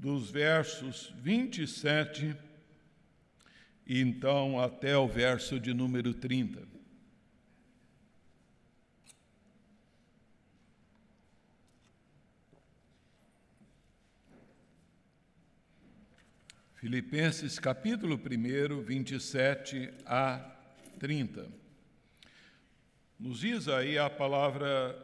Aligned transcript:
dos 0.00 0.30
versos 0.30 1.12
27 1.18 2.34
e 3.86 4.00
então 4.00 4.58
até 4.58 4.96
o 4.96 5.06
verso 5.06 5.60
de 5.60 5.74
número 5.74 6.14
30. 6.14 6.66
Filipenses 16.76 17.58
capítulo 17.58 18.18
1, 18.18 18.80
27 18.80 19.92
a 20.06 20.38
30. 20.98 21.46
Nos 23.18 23.40
diz 23.40 23.68
aí 23.68 23.98
a 23.98 24.08
palavra 24.08 24.98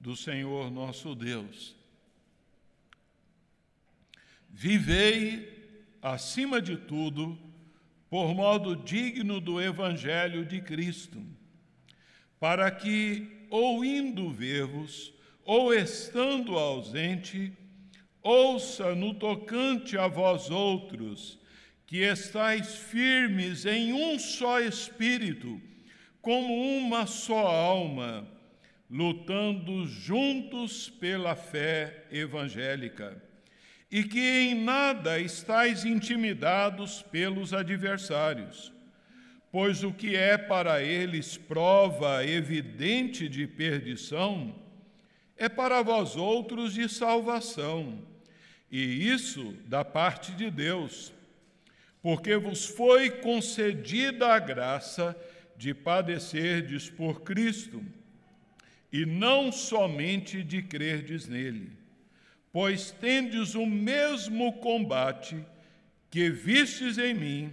do 0.00 0.16
Senhor 0.16 0.72
nosso 0.72 1.14
Deus. 1.14 1.77
Vivei, 4.48 5.48
acima 6.02 6.60
de 6.60 6.76
tudo, 6.76 7.38
por 8.10 8.34
modo 8.34 8.74
digno 8.74 9.40
do 9.40 9.60
Evangelho 9.60 10.44
de 10.44 10.60
Cristo, 10.60 11.22
para 12.40 12.70
que, 12.70 13.46
ou 13.50 13.84
indo 13.84 14.30
ver-vos, 14.30 15.12
ou 15.44 15.72
estando 15.72 16.58
ausente, 16.58 17.52
ouça 18.22 18.94
no 18.94 19.14
tocante 19.14 19.96
a 19.96 20.06
vós 20.06 20.50
outros, 20.50 21.38
que 21.86 21.98
estáis 21.98 22.76
firmes 22.76 23.64
em 23.64 23.92
um 23.92 24.18
só 24.18 24.60
espírito, 24.60 25.60
como 26.20 26.78
uma 26.78 27.06
só 27.06 27.46
alma, 27.46 28.28
lutando 28.90 29.86
juntos 29.86 30.88
pela 30.90 31.34
fé 31.34 32.06
evangélica, 32.10 33.22
e 33.90 34.04
que 34.04 34.20
em 34.20 34.54
nada 34.54 35.18
estáis 35.18 35.84
intimidados 35.84 37.02
pelos 37.02 37.54
adversários, 37.54 38.72
pois 39.50 39.82
o 39.82 39.92
que 39.92 40.14
é 40.14 40.36
para 40.36 40.82
eles 40.82 41.36
prova 41.36 42.24
evidente 42.24 43.28
de 43.28 43.46
perdição, 43.46 44.54
é 45.36 45.48
para 45.48 45.82
vós 45.82 46.16
outros 46.16 46.74
de 46.74 46.88
salvação 46.88 48.06
e 48.70 49.08
isso 49.08 49.54
da 49.66 49.84
parte 49.84 50.32
de 50.32 50.50
Deus, 50.50 51.12
porque 52.02 52.36
vos 52.36 52.66
foi 52.66 53.10
concedida 53.10 54.28
a 54.28 54.38
graça 54.38 55.16
de 55.56 55.72
padecerdes 55.74 56.88
por 56.88 57.22
Cristo, 57.22 57.82
e 58.92 59.04
não 59.04 59.50
somente 59.50 60.42
de 60.42 60.62
crerdes 60.62 61.26
nele, 61.26 61.72
pois 62.58 62.90
tendes 62.90 63.54
o 63.54 63.64
mesmo 63.64 64.54
combate 64.54 65.46
que 66.10 66.28
vistes 66.28 66.98
em 66.98 67.14
mim, 67.14 67.52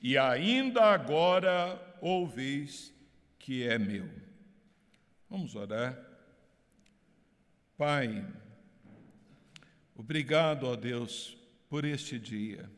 e 0.00 0.18
ainda 0.18 0.82
agora 0.82 1.80
ouveis 2.00 2.92
que 3.38 3.62
é 3.62 3.78
meu. 3.78 4.10
Vamos 5.30 5.54
orar. 5.54 5.96
Pai, 7.78 8.26
Obrigado, 9.94 10.66
ó 10.66 10.74
Deus, 10.74 11.38
por 11.68 11.84
este 11.84 12.18
dia. 12.18 12.68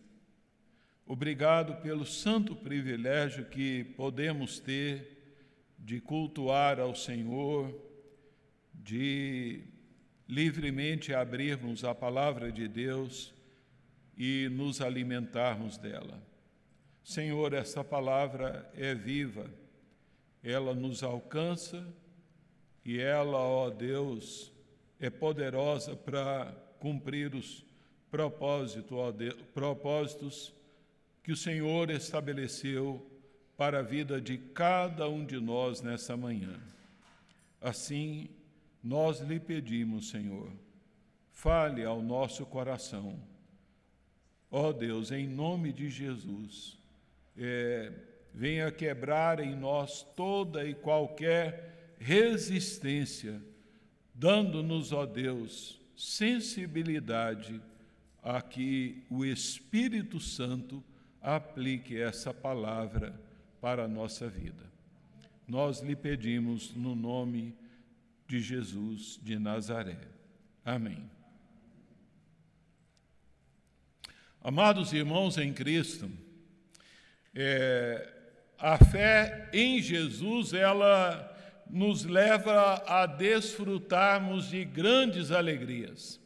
Obrigado 1.06 1.80
pelo 1.80 2.04
santo 2.04 2.54
privilégio 2.54 3.46
que 3.46 3.84
podemos 3.96 4.58
ter 4.58 5.16
de 5.78 5.98
cultuar 5.98 6.78
ao 6.78 6.94
Senhor, 6.94 7.74
de 8.74 9.72
livremente 10.28 11.12
abrirmos 11.12 11.84
a 11.84 11.94
palavra 11.94 12.50
de 12.50 12.66
Deus 12.66 13.32
e 14.16 14.48
nos 14.50 14.80
alimentarmos 14.80 15.76
dela. 15.76 16.20
Senhor, 17.02 17.52
essa 17.52 17.84
palavra 17.84 18.70
é 18.76 18.94
viva, 18.94 19.50
ela 20.42 20.74
nos 20.74 21.02
alcança 21.02 21.86
e 22.84 22.98
ela, 22.98 23.38
ó 23.38 23.70
Deus, 23.70 24.52
é 24.98 25.10
poderosa 25.10 25.94
para 25.94 26.52
cumprir 26.78 27.34
os 27.34 27.64
propósitos 28.10 30.52
que 31.22 31.32
o 31.32 31.36
Senhor 31.36 31.90
estabeleceu 31.90 33.10
para 33.56 33.80
a 33.80 33.82
vida 33.82 34.20
de 34.20 34.38
cada 34.38 35.08
um 35.08 35.24
de 35.24 35.40
nós 35.40 35.80
nessa 35.80 36.16
manhã. 36.16 36.60
Assim, 37.60 38.28
nós 38.84 39.20
lhe 39.20 39.40
pedimos, 39.40 40.10
Senhor, 40.10 40.52
fale 41.32 41.82
ao 41.82 42.02
nosso 42.02 42.44
coração. 42.44 43.18
Ó 44.50 44.68
oh 44.68 44.72
Deus, 44.74 45.10
em 45.10 45.26
nome 45.26 45.72
de 45.72 45.88
Jesus, 45.88 46.78
é, 47.34 47.90
venha 48.34 48.70
quebrar 48.70 49.40
em 49.40 49.56
nós 49.56 50.02
toda 50.14 50.68
e 50.68 50.74
qualquer 50.74 51.96
resistência, 51.98 53.40
dando-nos, 54.14 54.92
ó 54.92 55.06
Deus, 55.06 55.80
sensibilidade 55.96 57.62
a 58.22 58.42
que 58.42 59.02
o 59.08 59.24
Espírito 59.24 60.20
Santo 60.20 60.84
aplique 61.22 61.98
essa 61.98 62.34
palavra 62.34 63.18
para 63.62 63.84
a 63.84 63.88
nossa 63.88 64.28
vida. 64.28 64.70
Nós 65.48 65.80
lhe 65.80 65.96
pedimos 65.96 66.74
no 66.74 66.94
nome 66.94 67.46
de 67.46 67.63
Jesus 68.28 69.18
de 69.22 69.38
Nazaré. 69.38 69.98
Amém. 70.64 71.10
Amados 74.42 74.92
irmãos 74.92 75.38
em 75.38 75.52
Cristo, 75.52 76.10
é, 77.34 78.12
a 78.58 78.82
fé 78.84 79.48
em 79.52 79.80
Jesus, 79.80 80.52
ela 80.52 81.30
nos 81.68 82.04
leva 82.04 82.82
a 82.86 83.06
desfrutarmos 83.06 84.50
de 84.50 84.64
grandes 84.64 85.30
alegrias. 85.30 86.20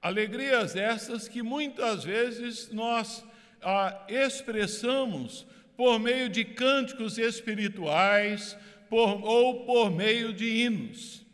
Alegrias 0.00 0.76
essas 0.76 1.28
que 1.28 1.42
muitas 1.42 2.04
vezes 2.04 2.70
nós 2.70 3.24
ah, 3.62 4.06
expressamos 4.08 5.46
por 5.76 5.98
meio 5.98 6.28
de 6.28 6.44
cânticos 6.44 7.18
espirituais 7.18 8.56
por, 8.94 9.24
ou 9.24 9.64
por 9.64 9.90
meio 9.90 10.32
de 10.32 10.44
hinos. 10.44 11.26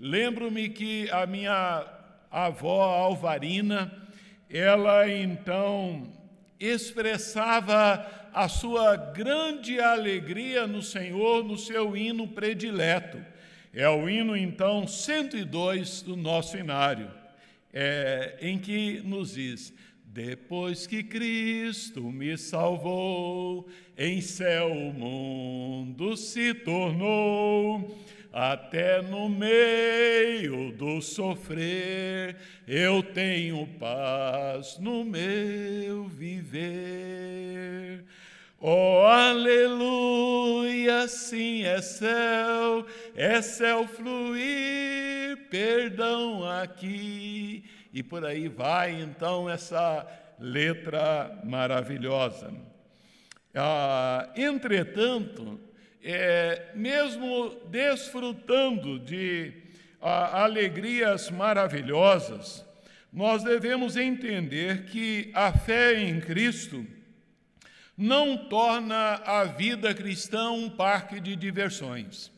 Lembro-me 0.00 0.70
que 0.70 1.10
a 1.10 1.26
minha 1.26 1.86
avó 2.30 2.82
Alvarina, 2.82 3.92
ela 4.48 5.06
então 5.06 6.10
expressava 6.58 8.30
a 8.32 8.48
sua 8.48 8.96
grande 8.96 9.78
alegria 9.78 10.66
no 10.66 10.80
Senhor 10.80 11.44
no 11.44 11.58
seu 11.58 11.94
hino 11.94 12.26
predileto. 12.26 13.22
É 13.70 13.86
o 13.86 14.08
hino, 14.08 14.34
então, 14.34 14.86
102 14.86 16.00
do 16.00 16.16
nosso 16.16 16.56
inário, 16.56 17.10
é, 17.70 18.38
em 18.40 18.58
que 18.58 19.02
nos 19.04 19.34
diz: 19.34 19.74
Depois 20.14 20.86
que 20.86 21.02
Cristo 21.02 22.00
me 22.00 22.38
salvou, 22.38 23.66
em 23.98 24.20
céu 24.20 24.70
o 24.70 24.92
mundo 24.92 26.16
se 26.16 26.54
tornou 26.54 27.98
até 28.32 29.02
no 29.02 29.28
meio 29.28 30.70
do 30.70 31.02
sofrer, 31.02 32.36
eu 32.64 33.02
tenho 33.02 33.66
paz 33.80 34.78
no 34.78 35.04
meu 35.04 36.06
viver. 36.06 38.04
Oh, 38.66 39.04
aleluia, 39.04 41.06
sim, 41.06 41.64
é 41.64 41.82
céu, 41.82 42.86
é 43.14 43.42
céu 43.42 43.86
fluir, 43.86 45.36
perdão 45.50 46.48
aqui. 46.48 47.62
E 47.92 48.02
por 48.02 48.24
aí 48.24 48.48
vai 48.48 49.02
então 49.02 49.50
essa 49.50 50.06
letra 50.40 51.38
maravilhosa. 51.44 52.54
Ah, 53.54 54.30
entretanto, 54.34 55.60
é, 56.02 56.68
mesmo 56.74 57.50
desfrutando 57.66 58.98
de 58.98 59.52
a, 60.00 60.42
alegrias 60.42 61.30
maravilhosas, 61.30 62.64
nós 63.12 63.44
devemos 63.44 63.98
entender 63.98 64.86
que 64.86 65.30
a 65.34 65.52
fé 65.52 66.00
em 66.00 66.18
Cristo 66.18 66.93
não 67.96 68.36
torna 68.36 69.22
a 69.24 69.44
vida 69.44 69.94
cristã 69.94 70.50
um 70.50 70.68
parque 70.68 71.20
de 71.20 71.36
diversões. 71.36 72.30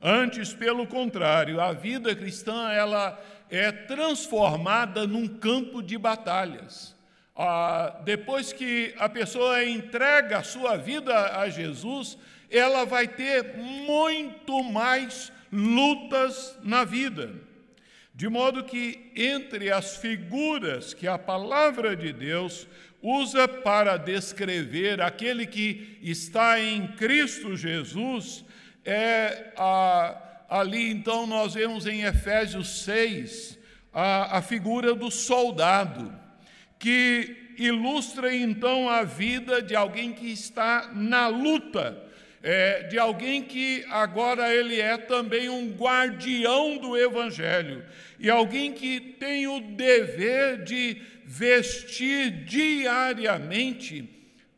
Antes, 0.00 0.52
pelo 0.52 0.86
contrário, 0.86 1.60
a 1.60 1.72
vida 1.72 2.14
cristã 2.14 2.70
ela 2.70 3.18
é 3.50 3.72
transformada 3.72 5.06
num 5.06 5.26
campo 5.26 5.82
de 5.82 5.98
batalhas. 5.98 6.96
Ah, 7.34 8.00
depois 8.04 8.52
que 8.52 8.94
a 8.98 9.08
pessoa 9.08 9.64
entrega 9.64 10.38
a 10.38 10.42
sua 10.42 10.76
vida 10.76 11.38
a 11.38 11.48
Jesus, 11.48 12.18
ela 12.50 12.84
vai 12.84 13.08
ter 13.08 13.56
muito 13.56 14.62
mais 14.62 15.32
lutas 15.52 16.58
na 16.62 16.84
vida. 16.84 17.32
De 18.14 18.28
modo 18.28 18.64
que, 18.64 19.12
entre 19.14 19.70
as 19.70 19.96
figuras 19.96 20.92
que 20.92 21.06
a 21.06 21.16
palavra 21.16 21.94
de 21.94 22.12
Deus 22.12 22.66
usa 23.02 23.46
para 23.46 23.96
descrever 23.96 25.00
aquele 25.00 25.46
que 25.46 25.98
está 26.02 26.60
em 26.60 26.88
Cristo 26.88 27.56
Jesus, 27.56 28.44
é 28.84 29.52
a, 29.56 30.44
ali 30.48 30.90
então 30.90 31.26
nós 31.26 31.54
vemos 31.54 31.86
em 31.86 32.02
Efésios 32.02 32.82
6 32.82 33.58
a, 33.92 34.38
a 34.38 34.42
figura 34.42 34.94
do 34.94 35.10
soldado, 35.10 36.12
que 36.78 37.54
ilustra 37.58 38.34
então 38.34 38.88
a 38.88 39.02
vida 39.02 39.60
de 39.60 39.74
alguém 39.74 40.12
que 40.12 40.30
está 40.30 40.90
na 40.94 41.28
luta 41.28 42.07
é, 42.42 42.84
de 42.84 42.98
alguém 42.98 43.42
que 43.42 43.84
agora 43.90 44.54
ele 44.54 44.80
é 44.80 44.96
também 44.96 45.48
um 45.48 45.72
guardião 45.72 46.78
do 46.78 46.96
Evangelho. 46.96 47.84
E 48.18 48.30
alguém 48.30 48.72
que 48.72 49.00
tem 49.00 49.46
o 49.46 49.60
dever 49.60 50.62
de 50.62 51.02
vestir 51.24 52.44
diariamente 52.44 54.08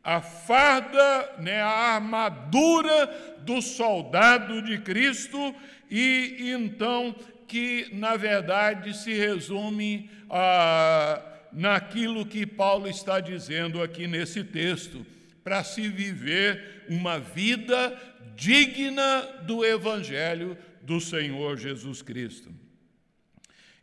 a 0.03 0.21
farda, 0.21 1.35
né, 1.39 1.61
a 1.61 1.95
armadura 1.95 3.07
do 3.39 3.61
soldado 3.61 4.61
de 4.61 4.77
Cristo. 4.79 5.53
E 5.89 6.51
então 6.53 7.15
que 7.47 7.89
na 7.91 8.15
verdade 8.15 8.95
se 8.95 9.13
resume 9.13 10.09
a, 10.29 11.21
naquilo 11.51 12.25
que 12.25 12.45
Paulo 12.45 12.87
está 12.87 13.19
dizendo 13.19 13.83
aqui 13.83 14.07
nesse 14.07 14.43
texto 14.43 15.05
para 15.43 15.63
se 15.63 15.87
viver 15.87 16.83
uma 16.87 17.19
vida 17.19 17.97
digna 18.35 19.21
do 19.43 19.65
Evangelho 19.65 20.57
do 20.81 20.99
Senhor 20.99 21.57
Jesus 21.57 22.01
Cristo. 22.01 22.51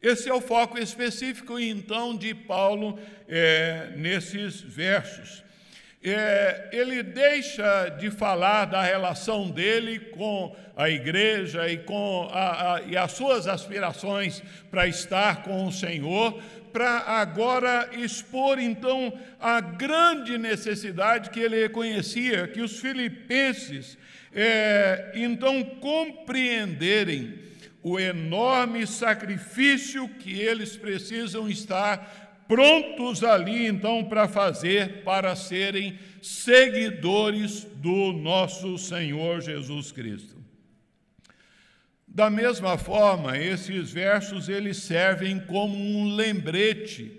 Esse 0.00 0.28
é 0.28 0.34
o 0.34 0.40
foco 0.40 0.78
específico, 0.78 1.58
então, 1.58 2.16
de 2.16 2.32
Paulo 2.32 2.98
é, 3.28 3.92
nesses 3.96 4.60
versos. 4.60 5.42
É, 6.00 6.68
ele 6.72 7.02
deixa 7.02 7.88
de 7.88 8.08
falar 8.08 8.66
da 8.66 8.80
relação 8.82 9.50
dele 9.50 9.98
com 9.98 10.54
a 10.76 10.88
igreja 10.88 11.68
e 11.68 11.78
com 11.78 12.28
a, 12.32 12.76
a, 12.76 12.82
e 12.82 12.96
as 12.96 13.10
suas 13.12 13.48
aspirações 13.48 14.40
para 14.70 14.86
estar 14.86 15.42
com 15.42 15.66
o 15.66 15.72
Senhor, 15.72 16.40
para 16.72 16.98
agora 17.00 17.90
expor 17.92 18.58
então 18.58 19.12
a 19.40 19.60
grande 19.60 20.38
necessidade 20.38 21.30
que 21.30 21.40
ele 21.40 21.60
reconhecia, 21.60 22.48
que 22.48 22.60
os 22.60 22.80
filipenses 22.80 23.98
é, 24.32 25.12
então 25.14 25.64
compreenderem 25.64 27.34
o 27.82 27.98
enorme 27.98 28.86
sacrifício 28.86 30.08
que 30.08 30.38
eles 30.40 30.76
precisam 30.76 31.48
estar 31.48 32.44
prontos 32.48 33.22
ali 33.22 33.66
então 33.66 34.04
para 34.04 34.26
fazer, 34.26 35.02
para 35.04 35.36
serem 35.36 35.98
seguidores 36.22 37.64
do 37.76 38.12
nosso 38.12 38.78
Senhor 38.78 39.40
Jesus 39.40 39.92
Cristo. 39.92 40.37
Da 42.18 42.28
mesma 42.28 42.76
forma, 42.76 43.38
esses 43.38 43.92
versos 43.92 44.48
eles 44.48 44.78
servem 44.78 45.38
como 45.38 45.76
um 45.76 46.16
lembrete 46.16 47.12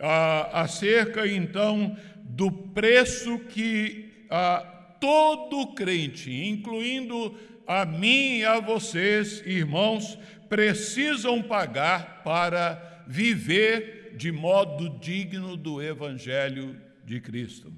ah, 0.00 0.62
acerca 0.62 1.26
então 1.26 1.94
do 2.24 2.50
preço 2.50 3.38
que 3.38 4.24
ah, 4.30 4.60
todo 4.98 5.74
crente, 5.74 6.32
incluindo 6.32 7.38
a 7.66 7.84
mim 7.84 8.38
e 8.38 8.44
a 8.46 8.58
vocês, 8.58 9.42
irmãos, 9.44 10.18
precisam 10.48 11.42
pagar 11.42 12.22
para 12.24 13.04
viver 13.06 14.14
de 14.16 14.32
modo 14.32 14.88
digno 14.98 15.54
do 15.54 15.82
Evangelho 15.82 16.74
de 17.04 17.20
Cristo. 17.20 17.70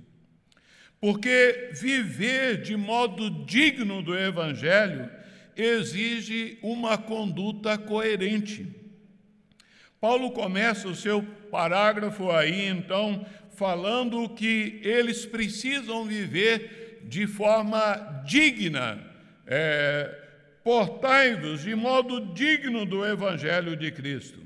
Porque 1.00 1.70
viver 1.72 2.62
de 2.62 2.76
modo 2.76 3.44
digno 3.44 4.00
do 4.00 4.16
Evangelho 4.16 5.18
exige 5.58 6.56
uma 6.62 6.96
conduta 6.96 7.76
coerente. 7.76 8.66
Paulo 10.00 10.30
começa 10.30 10.86
o 10.86 10.94
seu 10.94 11.20
parágrafo 11.50 12.30
aí, 12.30 12.68
então, 12.68 13.26
falando 13.56 14.28
que 14.28 14.80
eles 14.84 15.26
precisam 15.26 16.04
viver 16.04 17.02
de 17.04 17.26
forma 17.26 18.22
digna, 18.24 19.04
é, 19.44 20.16
portai-vos 20.62 21.62
de 21.62 21.74
modo 21.74 22.32
digno 22.32 22.86
do 22.86 23.04
Evangelho 23.04 23.76
de 23.76 23.90
Cristo. 23.90 24.38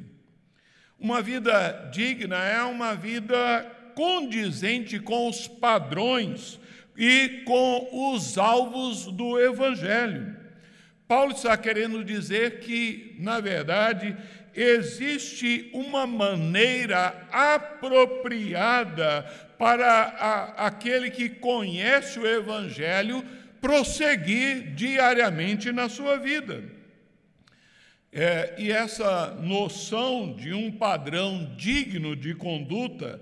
Uma 0.98 1.20
vida 1.20 1.90
digna 1.92 2.38
é 2.38 2.62
uma 2.62 2.94
vida 2.94 3.66
condizente 3.94 4.98
com 4.98 5.28
os 5.28 5.46
padrões 5.46 6.58
e 6.96 7.42
com 7.44 8.14
os 8.14 8.38
alvos 8.38 9.06
do 9.06 9.38
Evangelho. 9.38 10.41
Paulo 11.12 11.32
está 11.32 11.54
querendo 11.58 12.02
dizer 12.02 12.60
que, 12.60 13.14
na 13.18 13.38
verdade, 13.38 14.16
existe 14.54 15.68
uma 15.74 16.06
maneira 16.06 17.28
apropriada 17.30 19.20
para 19.58 19.86
a, 19.86 20.68
aquele 20.68 21.10
que 21.10 21.28
conhece 21.28 22.18
o 22.18 22.26
Evangelho 22.26 23.22
prosseguir 23.60 24.74
diariamente 24.74 25.70
na 25.70 25.86
sua 25.86 26.16
vida. 26.16 26.64
É, 28.10 28.54
e 28.56 28.72
essa 28.72 29.34
noção 29.34 30.34
de 30.34 30.54
um 30.54 30.72
padrão 30.72 31.54
digno 31.58 32.16
de 32.16 32.34
conduta, 32.34 33.20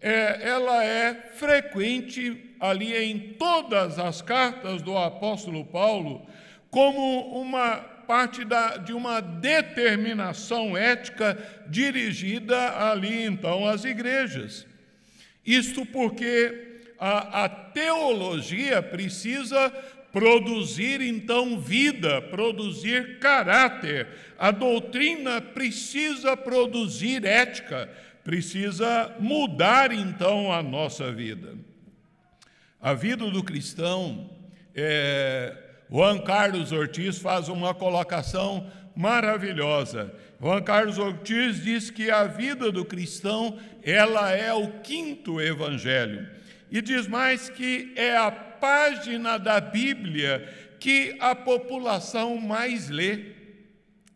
é, 0.00 0.48
ela 0.48 0.84
é 0.84 1.12
frequente 1.34 2.54
ali 2.60 2.94
em 2.94 3.18
todas 3.32 3.98
as 3.98 4.22
cartas 4.22 4.80
do 4.80 4.96
apóstolo 4.96 5.64
Paulo 5.64 6.24
como 6.72 7.38
uma 7.38 7.76
parte 7.76 8.46
da, 8.46 8.78
de 8.78 8.94
uma 8.94 9.20
determinação 9.20 10.74
ética 10.74 11.36
dirigida 11.68 12.88
ali 12.90 13.24
então 13.24 13.68
às 13.68 13.84
igrejas. 13.84 14.66
Isto 15.44 15.84
porque 15.84 16.80
a, 16.98 17.44
a 17.44 17.48
teologia 17.48 18.82
precisa 18.82 19.70
produzir 20.10 21.02
então 21.02 21.60
vida, 21.60 22.22
produzir 22.22 23.18
caráter. 23.18 24.08
A 24.38 24.50
doutrina 24.50 25.42
precisa 25.42 26.34
produzir 26.34 27.26
ética, 27.26 27.86
precisa 28.24 29.14
mudar 29.20 29.92
então 29.92 30.50
a 30.50 30.62
nossa 30.62 31.12
vida. 31.12 31.54
A 32.80 32.94
vida 32.94 33.30
do 33.30 33.44
cristão 33.44 34.30
é, 34.74 35.61
Juan 35.92 36.20
Carlos 36.20 36.72
Ortiz 36.72 37.18
faz 37.18 37.50
uma 37.50 37.74
colocação 37.74 38.66
maravilhosa. 38.96 40.10
Juan 40.40 40.62
Carlos 40.62 40.96
Ortiz 40.96 41.62
diz 41.62 41.90
que 41.90 42.10
a 42.10 42.24
vida 42.24 42.72
do 42.72 42.82
cristão, 42.82 43.58
ela 43.82 44.30
é 44.30 44.54
o 44.54 44.80
quinto 44.80 45.38
evangelho. 45.38 46.26
E 46.70 46.80
diz 46.80 47.06
mais 47.06 47.50
que 47.50 47.92
é 47.94 48.16
a 48.16 48.30
página 48.30 49.36
da 49.36 49.60
Bíblia 49.60 50.48
que 50.80 51.14
a 51.20 51.34
população 51.34 52.38
mais 52.38 52.88
lê, 52.88 53.26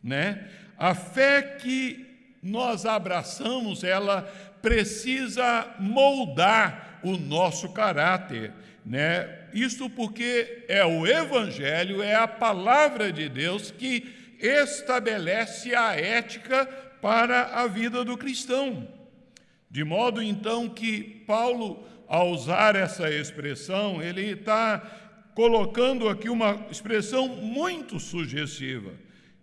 né? 0.02 0.49
A 0.78 0.95
fé 0.95 1.42
que 1.61 2.06
nós 2.42 2.87
abraçamos, 2.87 3.85
ela 3.85 4.23
precisa 4.62 5.75
moldar 5.78 7.00
o 7.02 7.18
nosso 7.18 7.68
caráter, 7.75 8.50
né? 8.85 9.36
Isto 9.56 9.88
porque 9.88 10.64
é 10.68 10.84
o 10.84 11.06
Evangelho, 11.06 12.02
é 12.02 12.14
a 12.14 12.28
palavra 12.28 13.10
de 13.10 13.26
Deus 13.26 13.70
que 13.70 14.14
estabelece 14.38 15.75
a 15.75 15.94
ética 15.94 16.66
para 17.00 17.62
a 17.62 17.66
vida 17.66 18.04
do 18.04 18.18
cristão. 18.18 18.86
De 19.70 19.82
modo 19.82 20.22
então 20.22 20.68
que 20.68 21.25
Paulo, 21.26 21.88
ao 22.06 22.32
usar 22.32 22.76
essa 22.76 23.10
expressão, 23.10 24.02
ele 24.02 24.32
está 24.32 24.78
colocando 25.34 26.06
aqui 26.06 26.28
uma 26.28 26.66
expressão 26.70 27.26
muito 27.26 27.98
sugestiva. 27.98 28.92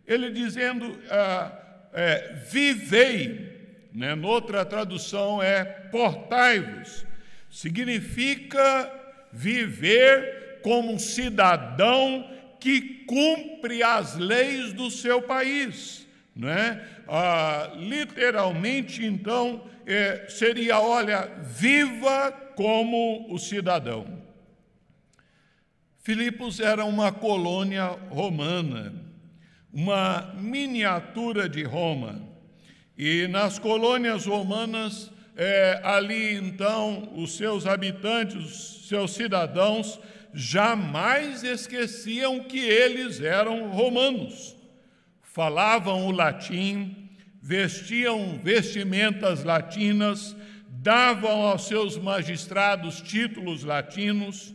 Ele 0.05 0.29
dizendo, 0.29 0.95
ah, 1.09 1.51
é, 1.91 2.35
vivei, 2.51 3.89
né? 3.91 4.13
noutra 4.13 4.63
tradução 4.63 5.41
é 5.41 5.63
portai-vos, 5.65 7.03
significa 7.49 9.01
viver 9.33 10.59
como 10.61 10.93
um 10.93 10.99
cidadão 10.99 12.29
que 12.59 13.03
cumpre 13.05 13.83
as 13.83 14.15
leis 14.15 14.71
do 14.71 14.89
seu 14.89 15.21
país. 15.21 16.07
Né? 16.35 16.81
Ah, 17.07 17.73
literalmente, 17.75 19.03
então, 19.03 19.67
é, 19.85 20.27
seria: 20.29 20.79
olha, 20.79 21.29
viva 21.41 22.31
como 22.55 23.33
o 23.33 23.37
cidadão. 23.37 24.23
Filipos 25.99 26.59
era 26.59 26.85
uma 26.85 27.11
colônia 27.11 27.85
romana, 28.09 28.93
uma 29.71 30.33
miniatura 30.35 31.47
de 31.47 31.63
Roma. 31.63 32.21
E 32.97 33.27
nas 33.27 33.57
colônias 33.57 34.25
romanas, 34.25 35.12
é, 35.35 35.81
ali 35.83 36.35
então, 36.35 37.11
os 37.15 37.35
seus 37.35 37.65
habitantes, 37.65 38.35
os 38.35 38.87
seus 38.87 39.11
cidadãos, 39.11 39.99
jamais 40.33 41.43
esqueciam 41.43 42.43
que 42.43 42.59
eles 42.59 43.21
eram 43.21 43.69
romanos. 43.69 44.55
Falavam 45.21 46.05
o 46.05 46.11
latim, 46.11 47.09
vestiam 47.41 48.39
vestimentas 48.43 49.43
latinas, 49.43 50.35
davam 50.69 51.47
aos 51.47 51.67
seus 51.67 51.97
magistrados 51.97 53.01
títulos 53.01 53.63
latinos, 53.63 54.53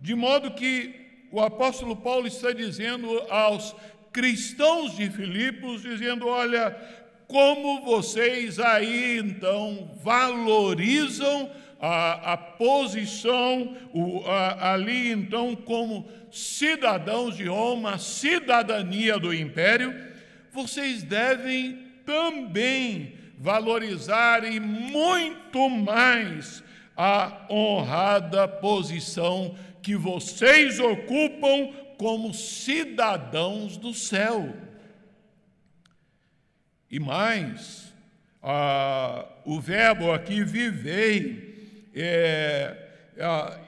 de 0.00 0.14
modo 0.14 0.52
que 0.52 1.06
o 1.30 1.40
apóstolo 1.40 1.96
Paulo 1.96 2.26
está 2.26 2.52
dizendo 2.52 3.08
aos 3.30 3.74
cristãos 4.12 4.96
de 4.96 5.10
Filipos, 5.10 5.82
dizendo: 5.82 6.26
olha, 6.26 6.74
como 7.26 7.84
vocês 7.84 8.58
aí 8.58 9.18
então 9.18 9.90
valorizam 10.02 11.50
a, 11.80 12.32
a 12.32 12.36
posição 12.36 13.76
o, 13.92 14.22
a, 14.26 14.72
ali 14.72 15.10
então 15.10 15.54
como 15.54 16.08
cidadãos 16.30 17.36
de 17.36 17.46
Roma, 17.46 17.98
cidadania 17.98 19.18
do 19.18 19.32
império, 19.32 19.94
vocês 20.52 21.02
devem 21.02 21.78
também 22.04 23.14
valorizar 23.38 24.44
e 24.44 24.58
muito 24.60 25.68
mais 25.68 26.62
a 26.96 27.46
honrada 27.50 28.48
posição 28.48 29.54
que 29.82 29.94
vocês 29.94 30.80
ocupam 30.80 31.72
como 31.98 32.32
cidadãos 32.32 33.76
do 33.76 33.92
céu. 33.92 34.65
E 36.90 37.00
mais, 37.00 37.92
o 39.44 39.60
verbo 39.60 40.12
aqui 40.12 40.44
vivei, 40.44 41.54
é, 41.94 42.76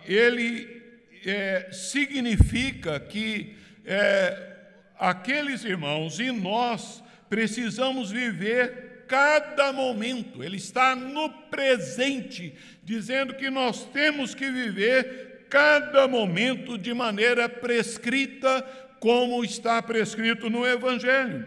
ele 0.07 0.83
é, 1.25 1.69
significa 1.73 3.01
que 3.01 3.57
é, 3.85 4.57
aqueles 4.99 5.65
irmãos 5.65 6.21
e 6.21 6.31
nós 6.31 7.03
precisamos 7.29 8.11
viver 8.11 9.05
cada 9.09 9.73
momento, 9.73 10.45
ele 10.45 10.59
está 10.59 10.95
no 10.95 11.31
presente, 11.31 12.55
dizendo 12.85 13.35
que 13.35 13.49
nós 13.49 13.87
temos 13.87 14.35
que 14.35 14.51
viver 14.51 15.47
cada 15.49 16.07
momento 16.07 16.77
de 16.77 16.93
maneira 16.93 17.49
prescrita, 17.49 18.63
como 19.01 19.43
está 19.43 19.81
prescrito 19.81 20.51
no 20.51 20.67
Evangelho, 20.67 21.47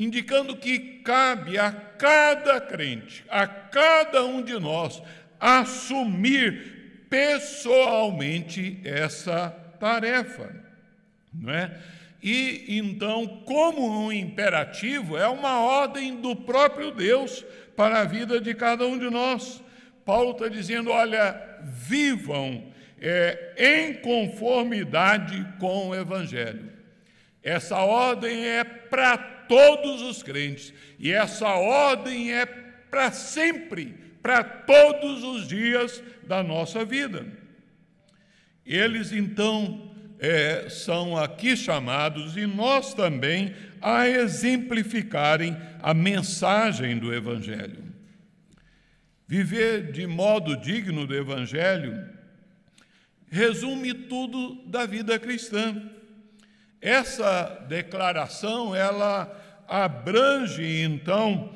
indicando 0.00 0.56
que 0.56 0.78
cabe 1.04 1.58
a 1.58 1.70
cada 1.70 2.58
crente, 2.58 3.22
a 3.28 3.46
cada 3.46 4.24
um 4.24 4.42
de 4.42 4.58
nós, 4.58 5.02
assumir 5.38 7.04
pessoalmente 7.10 8.80
essa 8.82 9.50
tarefa, 9.78 10.54
não 11.34 11.52
é? 11.52 11.78
E 12.22 12.78
então, 12.78 13.26
como 13.44 14.06
um 14.06 14.10
imperativo, 14.10 15.18
é 15.18 15.28
uma 15.28 15.60
ordem 15.60 16.16
do 16.16 16.34
próprio 16.34 16.90
Deus 16.90 17.44
para 17.76 18.00
a 18.00 18.04
vida 18.04 18.40
de 18.40 18.54
cada 18.54 18.86
um 18.86 18.98
de 18.98 19.10
nós. 19.10 19.62
Paulo 20.04 20.32
está 20.32 20.48
dizendo: 20.48 20.90
olha, 20.90 21.60
vivam 21.62 22.72
é, 23.00 23.54
em 23.56 23.94
conformidade 23.94 25.46
com 25.58 25.88
o 25.88 25.94
Evangelho. 25.94 26.70
Essa 27.42 27.78
ordem 27.78 28.46
é 28.46 28.64
para 28.64 29.39
todos 29.50 30.00
os 30.02 30.22
crentes, 30.22 30.72
e 30.96 31.10
essa 31.10 31.48
ordem 31.48 32.32
é 32.32 32.46
para 32.46 33.10
sempre, 33.10 33.92
para 34.22 34.44
todos 34.44 35.24
os 35.24 35.48
dias 35.48 36.00
da 36.24 36.40
nossa 36.40 36.84
vida. 36.84 37.26
Eles 38.64 39.10
então 39.10 39.92
é, 40.20 40.68
são 40.70 41.16
aqui 41.16 41.56
chamados, 41.56 42.36
e 42.36 42.46
nós 42.46 42.94
também, 42.94 43.52
a 43.80 44.08
exemplificarem 44.08 45.56
a 45.82 45.92
mensagem 45.92 46.96
do 46.96 47.12
Evangelho. 47.12 47.82
Viver 49.26 49.90
de 49.90 50.06
modo 50.06 50.56
digno 50.56 51.08
do 51.08 51.16
Evangelho 51.16 52.08
resume 53.28 53.94
tudo 53.94 54.64
da 54.66 54.86
vida 54.86 55.18
cristã. 55.18 55.90
Essa 56.80 57.64
declaração, 57.68 58.74
ela 58.74 59.30
abrange, 59.68 60.82
então, 60.82 61.52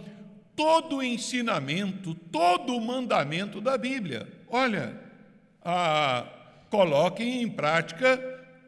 todo 0.54 0.97
o 0.97 1.02
ensinamento, 1.02 2.14
todo 2.14 2.76
o 2.76 2.81
mandamento 2.81 3.61
da 3.61 3.76
Bíblia. 3.78 4.28
Olha, 4.49 5.00
a, 5.64 6.26
coloquem 6.71 7.43
em 7.43 7.49
prática 7.49 8.19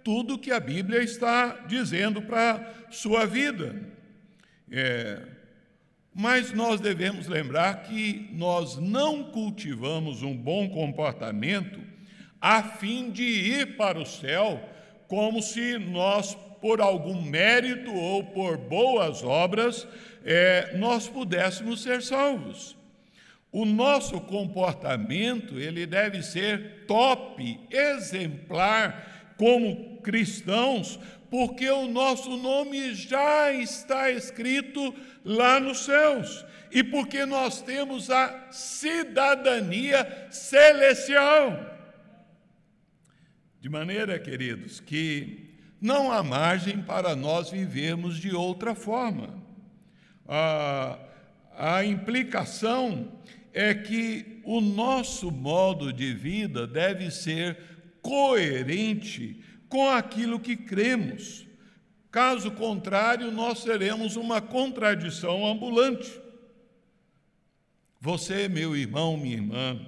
tudo 0.02 0.38
que 0.38 0.50
a 0.50 0.60
Bíblia 0.60 1.02
está 1.02 1.64
dizendo 1.66 2.22
para 2.22 2.86
sua 2.90 3.26
vida. 3.26 3.75
É, 4.70 5.20
mas 6.14 6.52
nós 6.52 6.80
devemos 6.80 7.26
lembrar 7.26 7.82
que 7.82 8.30
nós 8.32 8.78
não 8.78 9.25
cultivamos 9.25 10.22
um 10.22 10.34
bom 10.34 10.68
comportamento 10.68 11.78
a 12.40 12.62
fim 12.62 13.10
de 13.10 13.25
ir 13.25 13.76
para 13.76 13.98
o 13.98 14.06
céu, 14.06 14.62
como 15.08 15.42
se 15.42 15.78
nós, 15.78 16.36
por 16.60 16.80
algum 16.80 17.22
mérito 17.22 17.92
ou 17.92 18.25
por 18.25 18.56
boas 18.56 19.22
obras, 19.22 19.86
é, 20.25 20.76
nós 20.76 21.08
pudéssemos 21.08 21.82
ser 21.82 22.02
salvos. 22.02 22.76
O 23.52 23.64
nosso 23.64 24.20
comportamento 24.20 25.58
ele 25.58 25.86
deve 25.86 26.22
ser 26.22 26.84
top, 26.86 27.58
exemplar 27.70 29.34
como 29.38 29.98
cristãos, 30.02 30.98
porque 31.30 31.68
o 31.70 31.88
nosso 31.88 32.36
nome 32.36 32.94
já 32.94 33.52
está 33.52 34.10
escrito 34.10 34.94
lá 35.25 35.58
nos 35.58 35.84
céus 35.84 36.44
e 36.70 36.82
porque 36.82 37.25
nós 37.25 37.62
temos 37.62 38.10
a 38.10 38.48
cidadania 38.50 40.26
celestial. 40.30 41.75
De 43.66 43.70
maneira, 43.70 44.16
queridos, 44.16 44.78
que 44.78 45.50
não 45.80 46.12
há 46.12 46.23
margem 46.23 46.80
para 46.80 47.16
nós 47.16 47.50
vivermos 47.50 48.16
de 48.16 48.32
outra 48.32 48.76
forma. 48.76 49.42
A, 50.25 50.96
a 51.52 51.85
implicação 51.85 53.11
é 53.52 53.75
que 53.75 54.40
o 54.44 54.61
nosso 54.61 55.32
modo 55.32 55.92
de 55.92 56.14
vida 56.14 56.64
deve 56.64 57.11
ser 57.11 57.58
coerente 58.00 59.42
com 59.68 59.90
aquilo 59.90 60.38
que 60.38 60.56
cremos. 60.56 61.44
Caso 62.08 62.52
contrário, 62.52 63.32
nós 63.32 63.58
seremos 63.58 64.14
uma 64.14 64.40
contradição 64.40 65.44
ambulante. 65.44 66.20
Você, 68.00 68.49
meu 68.49 68.76
irmão, 68.76 69.16
minha 69.16 69.35
irmã, 69.35 69.85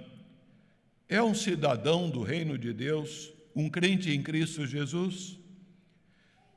é 1.09 1.23
um 1.23 1.33
cidadão 1.33 2.11
do 2.11 2.25
reino 2.25 2.59
de 2.59 2.73
Deus, 2.73 3.38
um 3.55 3.69
crente 3.69 4.11
em 4.11 4.23
Cristo 4.23 4.67
Jesus? 4.67 5.39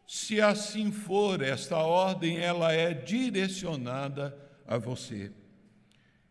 Se 0.07 0.41
assim 0.41 0.91
for, 0.91 1.41
esta 1.41 1.77
ordem 1.77 2.37
ela 2.37 2.73
é 2.73 2.93
direcionada 2.93 4.37
a 4.67 4.77
você. 4.77 5.31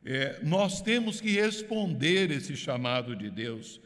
É, 0.05 0.41
nós 0.43 0.81
temos 0.81 1.21
que 1.21 1.31
responder 1.31 2.31
esse 2.31 2.57
chamado 2.57 3.15
de 3.15 3.31
Deus. 3.31 3.81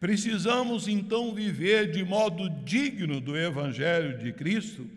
Precisamos 0.00 0.86
então 0.86 1.34
viver 1.34 1.90
de 1.90 2.04
modo 2.04 2.48
digno 2.64 3.20
do 3.20 3.36
Evangelho 3.36 4.18
de 4.18 4.32
Cristo 4.32 4.88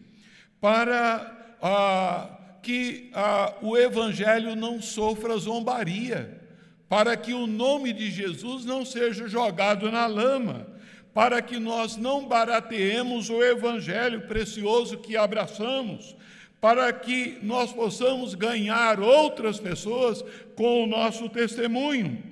para 0.60 1.58
ah, 1.62 2.58
que 2.62 3.10
ah, 3.14 3.56
o 3.62 3.76
Evangelho 3.76 4.56
não 4.56 4.82
sofra 4.82 5.38
zombaria, 5.38 6.40
para 6.88 7.18
que 7.18 7.34
o 7.34 7.48
nome 7.48 7.94
de 7.94 8.12
Jesus 8.12 8.64
não 8.64 8.86
seja 8.86 9.28
jogado 9.28 9.92
na 9.92 10.06
lama, 10.06 10.68
para 11.14 11.42
que 11.42 11.60
nós 11.60 11.98
não 11.98 12.28
barateemos 12.28 13.30
o 13.30 13.44
Evangelho 13.44 14.22
precioso 14.22 14.98
que 14.98 15.18
abraçamos, 15.18 16.16
para 16.60 16.92
que 16.94 17.38
nós 17.42 17.74
possamos 17.74 18.36
ganhar 18.36 19.00
outras 19.00 19.60
pessoas 19.60 20.24
com 20.56 20.84
o 20.84 20.88
nosso 20.88 21.28
testemunho. 21.28 22.24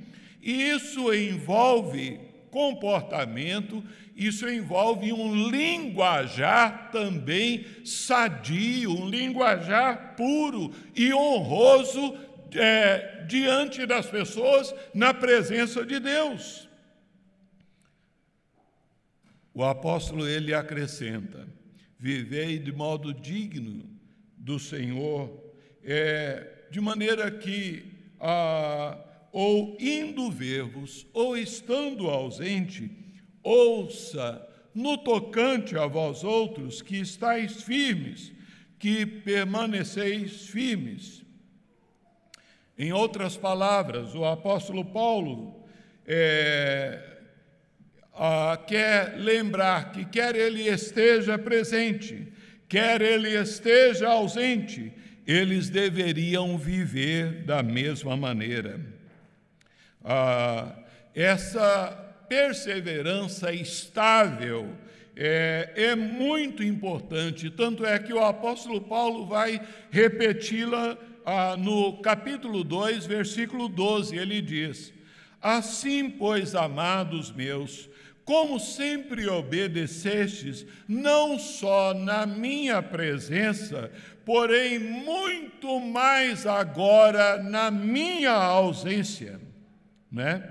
E 0.42 0.70
isso 0.70 1.14
envolve 1.14 2.20
comportamento, 2.52 3.84
isso 4.16 4.48
envolve 4.48 5.12
um 5.12 5.50
linguajar 5.50 6.90
também 6.92 7.66
sadio, 7.84 8.92
um 8.92 9.10
linguajar 9.10 10.16
puro 10.16 10.72
e 10.96 11.14
honroso 11.14 12.18
é, 12.54 13.24
diante 13.28 13.86
das 13.86 14.06
pessoas, 14.06 14.74
na 14.94 15.14
presença 15.14 15.86
de 15.86 16.00
Deus. 16.00 16.69
O 19.60 19.64
apóstolo 19.66 20.26
ele 20.26 20.54
acrescenta: 20.54 21.46
vivei 22.00 22.58
de 22.60 22.72
modo 22.72 23.14
digno 23.14 23.84
do 24.38 24.58
Senhor, 24.58 25.38
é, 25.84 26.64
de 26.72 26.80
maneira 26.80 27.30
que, 27.30 27.84
ah, 28.22 28.98
ou 29.34 29.76
indo 29.78 30.32
ver-vos, 30.32 31.06
ou 31.12 31.36
estando 31.38 32.10
ausente, 32.10 32.90
ouça 33.44 34.48
no 34.74 34.98
tocante 34.98 35.78
a 35.78 35.86
vós 35.88 36.24
outros 36.24 36.82
que 36.82 36.96
estáis 36.96 37.62
firmes, 37.62 38.32
que 38.80 39.06
permaneceis 39.06 40.48
firmes. 40.48 41.22
Em 42.78 42.94
outras 42.94 43.36
palavras, 43.36 44.16
o 44.16 44.24
apóstolo 44.24 44.86
Paulo 44.86 45.66
é, 46.08 47.19
quer 48.68 49.16
lembrar 49.18 49.92
que, 49.92 50.06
quer 50.06 50.36
ele 50.36 50.68
esteja 50.68 51.38
presente, 51.38 52.28
quer 52.68 53.02
ele 53.02 53.30
esteja 53.30 54.10
ausente, 54.10 54.92
eles 55.26 55.70
deveriam 55.70 56.58
viver 56.58 57.44
da 57.44 57.64
mesma 57.64 58.18
maneira. 58.18 58.80
Essa 61.14 61.92
perseverança 62.28 63.52
estável 63.54 64.76
é, 65.16 65.74
é, 65.76 65.96
muito 65.96 66.64
importante, 66.64 67.50
tanto 67.50 67.86
é 67.86 68.00
que 68.00 68.14
o 68.14 68.24
apóstolo 68.24 68.80
Paulo 68.80 69.26
vai 69.26 69.60
repeti-la 69.92 70.98
ah, 71.26 71.58
no 71.58 71.98
capítulo 72.02 72.64
2, 72.64 73.06
versículo 73.06 73.68
12, 73.68 74.16
ele 74.16 74.42
diz: 74.42 74.94
Assim, 75.42 76.10
pois, 76.10 76.56
amados 76.56 77.32
meus, 77.32 77.90
como 78.30 78.60
sempre 78.60 79.28
obedecestes, 79.28 80.64
não 80.88 81.40
só 81.40 81.96
na 81.96 82.28
minha 82.28 82.80
presença, 82.80 83.92
porém 84.24 84.78
muito 84.78 85.80
mais 85.80 86.46
agora 86.46 87.42
na 87.42 87.72
minha 87.72 88.34
ausência. 88.34 89.42
Né? 90.12 90.48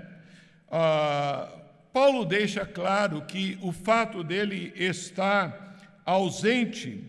Ah, 0.69 1.47
Paulo 1.93 2.25
deixa 2.25 2.65
claro 2.65 3.21
que 3.21 3.57
o 3.61 3.71
fato 3.71 4.25
dele 4.25 4.73
estar 4.75 6.01
ausente 6.05 7.01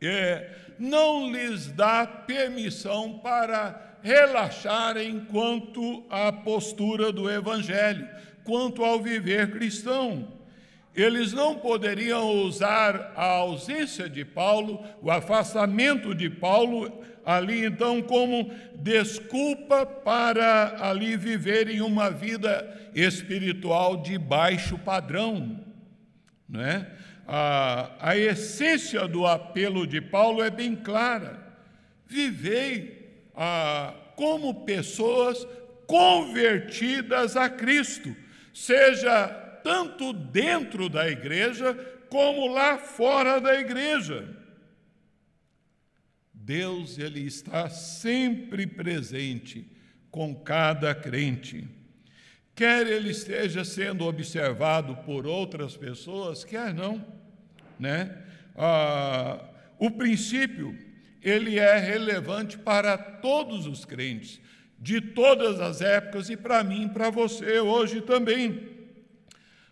é, 0.00 0.48
não 0.78 1.32
lhes 1.32 1.66
dá 1.72 2.06
permissão 2.06 3.18
para 3.18 3.98
relaxarem 4.04 5.26
quanto 5.28 6.06
à 6.08 6.30
postura 6.30 7.10
do 7.10 7.28
Evangelho, 7.28 8.08
quanto 8.46 8.82
ao 8.82 9.02
viver 9.02 9.50
cristão. 9.50 10.28
Eles 10.94 11.34
não 11.34 11.56
poderiam 11.56 12.30
usar 12.42 13.12
a 13.14 13.26
ausência 13.26 14.08
de 14.08 14.24
Paulo, 14.24 14.82
o 15.02 15.10
afastamento 15.10 16.14
de 16.14 16.30
Paulo, 16.30 17.04
ali 17.22 17.66
então 17.66 18.00
como 18.00 18.50
desculpa 18.76 19.84
para 19.84 20.78
ali 20.80 21.14
viverem 21.16 21.82
uma 21.82 22.10
vida 22.10 22.90
espiritual 22.94 23.98
de 23.98 24.16
baixo 24.16 24.78
padrão, 24.78 25.60
não 26.48 26.62
é? 26.62 26.90
A, 27.28 27.90
a 28.12 28.16
essência 28.16 29.06
do 29.08 29.26
apelo 29.26 29.86
de 29.86 30.00
Paulo 30.00 30.42
é 30.42 30.48
bem 30.48 30.74
clara: 30.76 31.38
vivei 32.06 33.26
a, 33.34 33.92
como 34.14 34.64
pessoas 34.64 35.46
convertidas 35.86 37.36
a 37.36 37.48
Cristo, 37.48 38.14
seja 38.56 39.28
tanto 39.62 40.14
dentro 40.14 40.88
da 40.88 41.06
igreja 41.10 41.74
como 42.08 42.46
lá 42.46 42.78
fora 42.78 43.38
da 43.38 43.60
igreja. 43.60 44.34
Deus 46.32 46.96
ele 46.98 47.20
está 47.20 47.68
sempre 47.68 48.66
presente 48.66 49.70
com 50.10 50.34
cada 50.34 50.94
crente. 50.94 51.68
Quer 52.54 52.86
ele 52.86 53.10
esteja 53.10 53.62
sendo 53.62 54.06
observado 54.06 54.96
por 55.04 55.26
outras 55.26 55.76
pessoas, 55.76 56.42
quer 56.42 56.72
não, 56.72 57.06
né? 57.78 58.24
Ah, 58.56 59.50
o 59.78 59.90
princípio 59.90 60.74
ele 61.20 61.58
é 61.58 61.76
relevante 61.76 62.56
para 62.56 62.96
todos 62.96 63.66
os 63.66 63.84
crentes, 63.84 64.40
de 64.78 65.00
todas 65.00 65.60
as 65.60 65.80
épocas 65.80 66.28
e 66.28 66.36
para 66.36 66.62
mim, 66.62 66.88
para 66.88 67.10
você 67.10 67.60
hoje 67.60 68.00
também. 68.00 68.60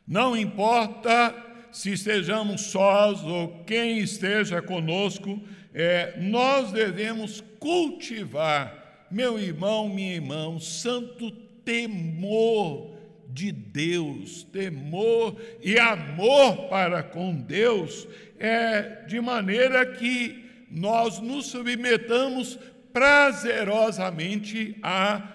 Não 0.07 0.37
importa 0.37 1.35
se 1.71 1.93
estejamos 1.93 2.62
sós 2.62 3.23
ou 3.25 3.64
quem 3.64 3.99
esteja 3.99 4.62
conosco, 4.62 5.40
é, 5.75 6.14
nós 6.21 6.71
devemos 6.71 7.43
cultivar, 7.59 9.07
meu 9.11 9.38
irmão, 9.38 9.88
minha 9.88 10.14
irmã, 10.14 10.59
santo 10.61 11.31
temor 11.64 12.95
de 13.29 13.51
Deus, 13.51 14.45
temor 14.45 15.37
e 15.61 15.77
amor 15.79 16.69
para 16.69 17.03
com 17.03 17.35
Deus, 17.35 18.07
é 18.38 19.05
de 19.09 19.21
maneira 19.21 19.85
que 19.85 20.45
nós 20.71 21.21
nos 21.21 21.47
submetamos 21.47 22.59
prazerosamente 22.94 24.78
a 24.80 25.33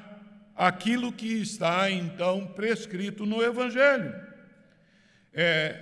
aquilo 0.56 1.12
que 1.12 1.42
está 1.42 1.92
então 1.92 2.48
prescrito 2.48 3.26
no 3.26 3.44
Evangelho. 3.44 4.16
É, 5.34 5.76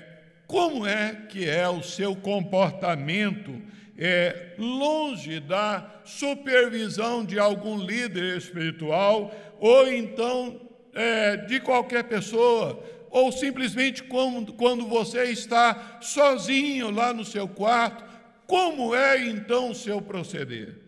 como 0.47 0.85
é 0.85 1.13
que 1.29 1.47
é 1.47 1.69
o 1.69 1.83
seu 1.83 2.15
comportamento 2.15 3.61
é, 3.97 4.53
longe 4.57 5.39
da 5.39 6.01
supervisão 6.03 7.23
de 7.23 7.39
algum 7.39 7.77
líder 7.79 8.37
espiritual, 8.37 9.33
ou 9.59 9.87
então 9.91 10.59
é, 10.93 11.37
de 11.37 11.59
qualquer 11.59 12.03
pessoa, 12.05 12.83
ou 13.09 13.31
simplesmente 13.31 14.03
quando, 14.03 14.53
quando 14.53 14.85
você 14.87 15.25
está 15.25 15.99
sozinho 16.01 16.91
lá 16.91 17.13
no 17.13 17.25
seu 17.25 17.47
quarto, 17.47 18.03
como 18.47 18.95
é 18.95 19.23
então 19.27 19.71
o 19.71 19.75
seu 19.75 20.01
proceder? 20.01 20.86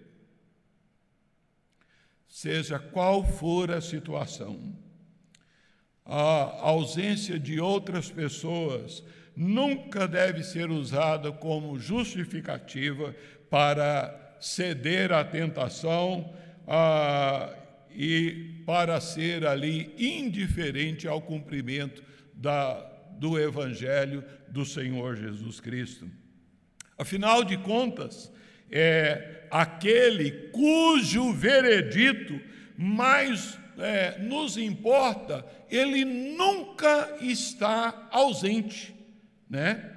Seja 2.41 2.79
qual 2.79 3.21
for 3.21 3.69
a 3.69 3.81
situação, 3.81 4.73
a 6.05 6.69
ausência 6.69 7.37
de 7.37 7.59
outras 7.59 8.09
pessoas, 8.09 9.03
nunca 9.35 10.07
deve 10.07 10.41
ser 10.41 10.71
usada 10.71 11.33
como 11.33 11.77
justificativa 11.77 13.13
para 13.49 14.37
ceder 14.39 15.11
à 15.11 15.21
tentação 15.21 16.33
ah, 16.65 17.53
e 17.91 18.63
para 18.65 19.01
ser 19.01 19.45
ali 19.45 19.93
indiferente 19.97 21.09
ao 21.09 21.21
cumprimento 21.21 22.01
da, 22.33 22.79
do 23.19 23.37
Evangelho 23.37 24.23
do 24.47 24.63
Senhor 24.63 25.17
Jesus 25.17 25.59
Cristo. 25.59 26.09
Afinal 26.97 27.43
de 27.43 27.57
contas, 27.57 28.31
é 28.71 29.45
aquele 29.51 30.31
cujo 30.51 31.33
veredito 31.33 32.39
mais 32.77 33.57
é, 33.77 34.17
nos 34.19 34.57
importa, 34.57 35.45
ele 35.69 36.03
nunca 36.05 37.17
está 37.21 38.07
ausente 38.11 38.99
né? 39.49 39.91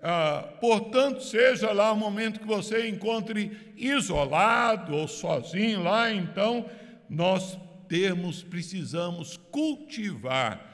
Ah, 0.00 0.46
portanto, 0.60 1.22
seja 1.22 1.72
lá 1.72 1.90
o 1.92 1.96
momento 1.96 2.38
que 2.38 2.46
você 2.46 2.88
encontre 2.88 3.72
isolado 3.76 4.94
ou 4.94 5.08
sozinho 5.08 5.82
lá, 5.82 6.12
então 6.12 6.68
nós 7.08 7.58
temos, 7.88 8.42
precisamos 8.42 9.36
cultivar 9.50 10.72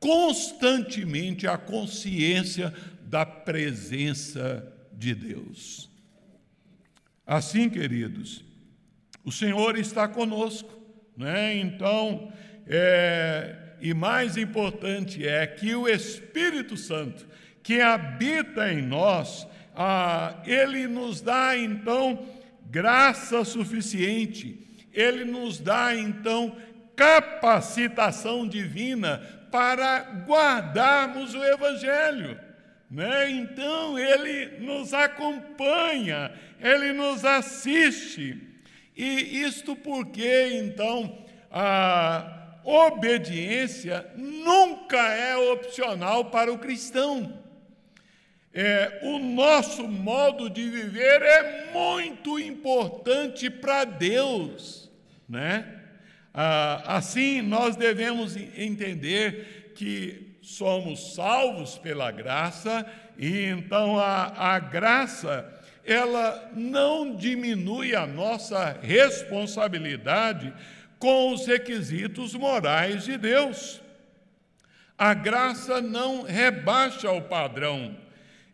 constantemente 0.00 1.46
a 1.46 1.58
consciência 1.58 2.72
da 3.02 3.24
presença 3.26 4.66
de 4.92 5.14
Deus. 5.14 5.89
Assim, 7.26 7.68
queridos, 7.68 8.44
o 9.24 9.30
Senhor 9.30 9.78
está 9.78 10.08
conosco, 10.08 10.70
né? 11.16 11.56
Então, 11.56 12.32
é, 12.66 13.56
e 13.80 13.94
mais 13.94 14.36
importante 14.36 15.26
é 15.26 15.46
que 15.46 15.74
o 15.74 15.88
Espírito 15.88 16.76
Santo 16.76 17.26
que 17.62 17.80
habita 17.80 18.72
em 18.72 18.82
nós, 18.82 19.46
ah, 19.76 20.42
ele 20.46 20.86
nos 20.86 21.20
dá 21.20 21.56
então 21.56 22.26
graça 22.68 23.44
suficiente, 23.44 24.88
ele 24.92 25.24
nos 25.24 25.60
dá 25.60 25.94
então 25.94 26.56
capacitação 26.96 28.46
divina 28.46 29.18
para 29.50 30.24
guardarmos 30.26 31.34
o 31.34 31.44
Evangelho. 31.44 32.38
Né? 32.90 33.30
Então, 33.30 33.98
ele 33.98 34.58
nos 34.58 34.92
acompanha, 34.92 36.32
ele 36.60 36.92
nos 36.92 37.24
assiste. 37.24 38.36
E 38.96 39.42
isto 39.42 39.76
porque, 39.76 40.48
então, 40.54 41.24
a 41.50 42.58
obediência 42.64 44.06
nunca 44.16 44.98
é 44.98 45.36
opcional 45.36 46.26
para 46.26 46.52
o 46.52 46.58
cristão. 46.58 47.40
é, 48.52 49.00
o 49.02 49.18
nosso 49.18 49.86
modo 49.86 50.50
de 50.50 50.68
viver 50.68 51.22
é 51.22 51.70
muito 51.72 52.38
importante 52.38 53.48
para 53.48 53.84
Deus, 53.84 54.90
né? 55.28 55.76
Ah, 56.34 56.96
assim, 56.96 57.42
nós 57.42 57.76
devemos 57.76 58.36
entender 58.36 59.72
que 59.74 60.29
somos 60.40 61.14
salvos 61.14 61.78
pela 61.78 62.10
graça 62.10 62.86
e 63.18 63.44
então 63.44 63.98
a, 63.98 64.54
a 64.54 64.58
graça 64.58 65.52
ela 65.84 66.50
não 66.54 67.14
diminui 67.14 67.94
a 67.94 68.06
nossa 68.06 68.78
responsabilidade 68.82 70.52
com 70.98 71.32
os 71.32 71.46
requisitos 71.46 72.34
morais 72.34 73.04
de 73.04 73.16
Deus. 73.16 73.80
A 74.96 75.14
graça 75.14 75.80
não 75.80 76.22
rebaixa 76.22 77.10
o 77.10 77.22
padrão. 77.22 77.96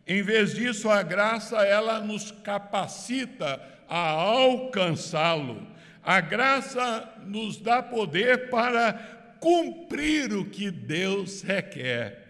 Em 0.07 0.23
vez 0.23 0.55
disso, 0.55 0.89
a 0.89 1.03
graça 1.03 1.57
ela 1.57 1.99
nos 1.99 2.31
capacita 2.31 3.61
a 3.89 4.11
alcançá-lo. 4.11 5.67
A 6.01 6.21
graça 6.21 7.15
nos 7.25 7.57
dá 7.57 7.83
poder 7.83 8.49
para 8.49 9.16
cumprir 9.39 10.33
o 10.33 10.45
que 10.45 10.69
Deus 10.71 11.41
requer. 11.41 12.25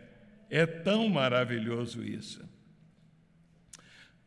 É 0.49 0.65
tão 0.65 1.09
maravilhoso 1.09 2.03
isso. 2.03 2.41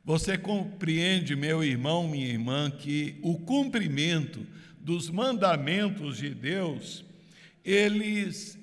Você 0.04 0.36
compreende, 0.36 1.36
meu 1.36 1.62
irmão, 1.62 2.08
minha 2.08 2.26
irmã, 2.26 2.70
que 2.70 3.18
o 3.22 3.38
cumprimento 3.38 4.46
dos 4.80 5.10
mandamentos 5.10 6.16
de 6.16 6.30
Deus, 6.30 7.04
eles, 7.64 8.58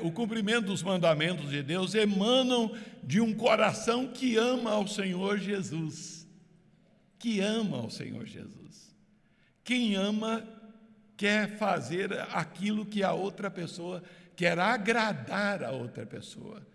o 0.00 0.10
cumprimento 0.12 0.66
dos 0.66 0.82
mandamentos 0.82 1.50
de 1.50 1.62
Deus 1.62 1.94
emanam 1.94 2.74
de 3.02 3.20
um 3.20 3.34
coração 3.34 4.08
que 4.08 4.36
ama 4.36 4.70
ao 4.70 4.86
Senhor 4.86 5.38
Jesus. 5.38 6.26
Que 7.18 7.40
ama 7.40 7.78
ao 7.78 7.90
Senhor 7.90 8.24
Jesus. 8.24 8.94
Quem 9.64 9.96
ama 9.96 10.46
quer 11.16 11.56
fazer 11.56 12.12
aquilo 12.32 12.84
que 12.84 13.02
a 13.02 13.12
outra 13.12 13.50
pessoa 13.50 14.02
quer 14.36 14.58
agradar 14.58 15.62
a 15.62 15.70
outra 15.70 16.04
pessoa. 16.04 16.66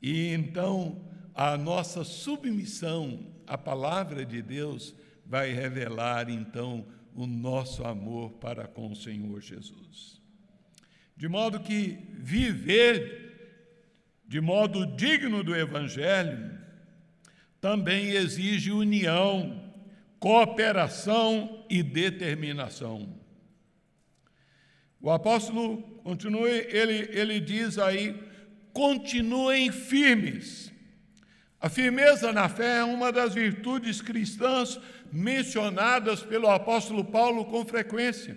E 0.00 0.28
então 0.28 1.00
a 1.34 1.56
nossa 1.56 2.04
submissão 2.04 3.26
à 3.46 3.56
palavra 3.56 4.24
de 4.24 4.42
Deus 4.42 4.94
vai 5.24 5.52
revelar 5.52 6.28
então 6.28 6.86
o 7.14 7.26
nosso 7.26 7.84
amor 7.84 8.32
para 8.32 8.66
com 8.66 8.90
o 8.90 8.96
Senhor 8.96 9.40
Jesus. 9.40 10.20
De 11.16 11.28
modo 11.28 11.60
que 11.60 11.98
viver 12.14 13.30
de 14.26 14.40
modo 14.40 14.86
digno 14.86 15.44
do 15.44 15.54
Evangelho 15.54 16.58
também 17.60 18.08
exige 18.10 18.72
união, 18.72 19.62
cooperação 20.18 21.64
e 21.68 21.82
determinação. 21.82 23.21
O 25.02 25.10
apóstolo 25.10 25.82
continua, 26.04 26.48
ele, 26.48 27.08
ele 27.10 27.40
diz 27.40 27.76
aí: 27.76 28.14
continuem 28.72 29.72
firmes. 29.72 30.72
A 31.60 31.68
firmeza 31.68 32.32
na 32.32 32.48
fé 32.48 32.78
é 32.78 32.84
uma 32.84 33.10
das 33.10 33.34
virtudes 33.34 34.00
cristãs 34.00 34.78
mencionadas 35.12 36.22
pelo 36.22 36.48
apóstolo 36.48 37.04
Paulo 37.04 37.44
com 37.46 37.64
frequência. 37.64 38.36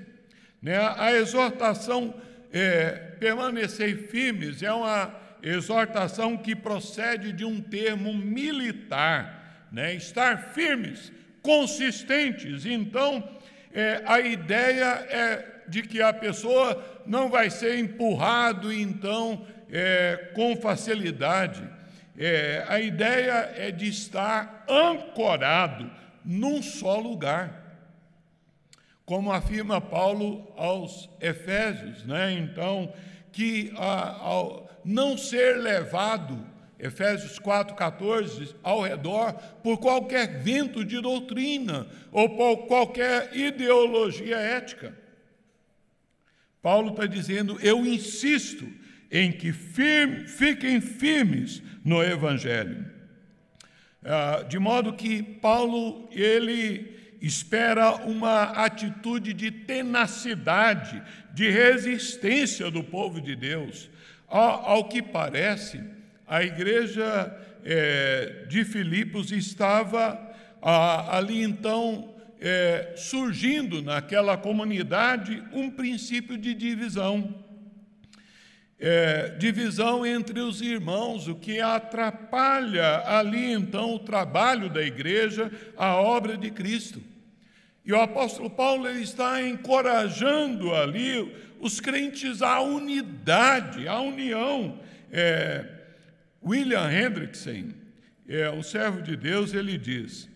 Né? 0.60 0.76
A 0.98 1.14
exortação 1.14 2.16
é, 2.52 2.92
permanecer 3.20 4.08
firmes 4.08 4.64
é 4.64 4.72
uma 4.72 5.16
exortação 5.44 6.36
que 6.36 6.56
procede 6.56 7.32
de 7.32 7.46
um 7.46 7.62
termo 7.62 8.12
militar, 8.12 9.68
né? 9.72 9.94
estar 9.94 10.54
firmes, 10.54 11.12
consistentes. 11.44 12.66
Então, 12.66 13.24
é, 13.72 14.02
a 14.06 14.20
ideia 14.20 15.06
é 15.10 15.55
de 15.68 15.82
que 15.82 16.02
a 16.02 16.14
pessoa 16.14 16.84
não 17.06 17.30
vai 17.30 17.50
ser 17.50 17.78
empurrado, 17.80 18.72
então, 18.72 19.46
é, 19.72 20.32
com 20.34 20.56
facilidade. 20.56 21.68
É, 22.18 22.64
a 22.68 22.80
ideia 22.80 23.54
é 23.56 23.72
de 23.72 23.90
estar 23.90 24.66
ancorado 24.70 25.92
num 26.24 26.62
só 26.62 26.98
lugar. 26.98 27.64
Como 29.06 29.32
afirma 29.32 29.80
Paulo 29.80 30.52
aos 30.58 31.10
Efésios, 31.22 32.06
né? 32.06 32.32
Então, 32.32 32.92
que 33.32 33.72
a, 33.78 34.18
ao 34.20 34.66
não 34.84 35.18
ser 35.18 35.58
levado, 35.58 36.40
Efésios 36.80 37.40
4,14, 37.40 38.56
ao 38.64 38.82
redor, 38.82 39.34
por 39.64 39.78
qualquer 39.78 40.40
vento 40.42 40.86
de 40.86 41.02
doutrina 41.02 41.88
ou 42.12 42.30
por 42.30 42.68
qualquer 42.68 43.36
ideologia 43.36 44.38
ética. 44.38 44.96
Paulo 46.66 46.90
está 46.90 47.06
dizendo: 47.06 47.60
eu 47.62 47.86
insisto 47.86 48.68
em 49.12 49.32
que 49.32 49.54
firme, 49.54 50.28
fiquem 50.28 50.82
firmes 50.82 51.62
no 51.84 52.02
Evangelho. 52.02 52.84
Ah, 54.04 54.44
de 54.50 54.58
modo 54.58 54.94
que 54.94 55.22
Paulo, 55.22 56.10
ele 56.12 56.98
espera 57.22 57.98
uma 57.98 58.66
atitude 58.66 59.32
de 59.32 59.52
tenacidade, 59.52 61.04
de 61.36 61.52
resistência 61.52 62.72
do 62.72 62.84
povo 62.84 63.22
de 63.22 63.36
Deus. 63.36 63.88
Ao, 64.28 64.90
que 64.90 65.04
parece, 65.04 65.84
a 66.26 66.42
igreja 66.42 67.32
é, 67.64 68.46
de 68.50 68.66
Filipos 68.66 69.32
estava 69.32 70.20
ah, 70.64 71.16
ali 71.16 71.44
então 71.44 72.15
é, 72.46 72.94
surgindo 72.96 73.82
naquela 73.82 74.38
comunidade 74.38 75.44
um 75.52 75.68
princípio 75.72 76.38
de 76.38 76.54
divisão 76.54 77.44
é, 78.80 79.30
divisão 79.30 80.06
entre 80.06 80.40
os 80.42 80.62
irmãos, 80.62 81.28
o 81.28 81.34
que 81.34 81.60
atrapalha 81.60 83.04
ali 83.08 83.52
então 83.52 83.96
o 83.96 84.00
trabalho 84.00 84.70
da 84.70 84.84
igreja, 84.84 85.52
a 85.76 85.96
obra 85.96 86.38
de 86.38 86.52
Cristo. 86.52 87.02
E 87.84 87.94
o 87.94 88.00
apóstolo 88.00 88.50
Paulo 88.50 88.88
ele 88.88 89.02
está 89.02 89.42
encorajando 89.42 90.76
ali 90.76 91.36
os 91.60 91.80
crentes 91.80 92.42
à 92.42 92.60
unidade, 92.62 93.88
à 93.88 94.00
união. 94.02 94.80
É, 95.12 95.66
William 96.44 96.92
Hendrickson, 96.92 97.70
é, 98.28 98.52
um 98.52 98.62
servo 98.62 99.02
de 99.02 99.16
Deus, 99.16 99.54
ele 99.54 99.78
diz: 99.78 100.30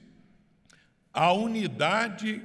a 1.13 1.33
unidade 1.33 2.41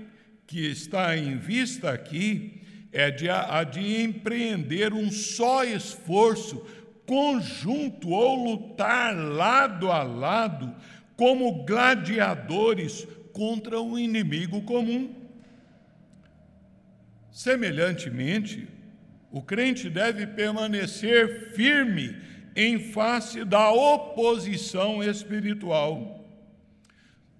que 0.47 0.67
está 0.67 1.17
em 1.17 1.37
vista 1.37 1.91
aqui 1.91 2.63
é 2.93 3.11
de, 3.11 3.29
a 3.29 3.65
de 3.65 4.03
empreender 4.03 4.93
um 4.93 5.11
só 5.11 5.65
esforço 5.65 6.65
conjunto 7.07 8.11
ou 8.11 8.53
lutar 8.53 9.15
lado 9.15 9.91
a 9.91 10.03
lado 10.03 10.75
como 11.17 11.65
gladiadores 11.65 13.07
contra 13.33 13.81
um 13.81 13.99
inimigo 13.99 14.63
comum. 14.63 15.15
Semelhantemente, 17.31 18.69
o 19.31 19.43
crente 19.43 19.91
deve 19.91 20.27
permanecer 20.29 21.53
firme 21.53 22.17
em 22.55 22.79
face 22.93 23.45
da 23.45 23.73
oposição 23.73 25.03
espiritual. 25.03 26.25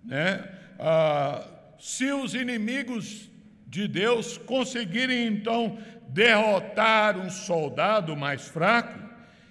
Né? 0.05 0.45
Ah, 0.79 1.47
se 1.79 2.13
os 2.13 2.35
inimigos 2.35 3.31
de 3.67 3.89
Deus 3.89 4.39
conseguirem 4.39 5.27
então 5.27 5.79
derrotar 6.09 7.19
um 7.19 7.31
soldado 7.31 8.17
mais 8.17 8.49
fraco, 8.49 8.99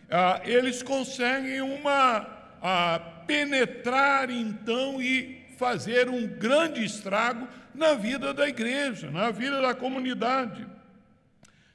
ah, 0.09 0.41
eles 0.45 0.81
conseguem 0.81 1.61
uma 1.61 2.27
ah, 2.61 2.99
penetrar 3.27 4.29
então 4.29 5.01
e 5.01 5.43
fazer 5.57 6.09
um 6.09 6.27
grande 6.27 6.83
estrago 6.83 7.47
na 7.73 7.93
vida 7.93 8.33
da 8.33 8.47
igreja, 8.47 9.09
na 9.09 9.31
vida 9.31 9.61
da 9.61 9.73
comunidade. 9.73 10.65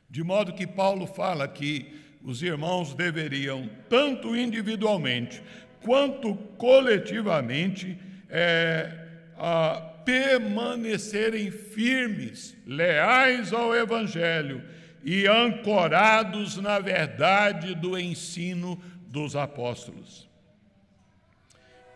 De 0.08 0.22
modo 0.22 0.54
que 0.54 0.66
Paulo 0.66 1.06
fala 1.06 1.46
que 1.46 1.94
os 2.22 2.42
irmãos 2.42 2.94
deveriam, 2.94 3.68
tanto 3.88 4.36
individualmente 4.36 5.42
quanto 5.82 6.34
coletivamente, 6.56 7.98
é, 8.28 8.97
a, 9.38 9.88
permanecerem 10.08 11.50
firmes, 11.50 12.56
leais 12.66 13.52
ao 13.52 13.76
Evangelho 13.76 14.62
e 15.04 15.26
ancorados 15.26 16.56
na 16.56 16.78
verdade 16.78 17.74
do 17.74 17.98
ensino 17.98 18.82
dos 19.06 19.36
apóstolos. 19.36 20.26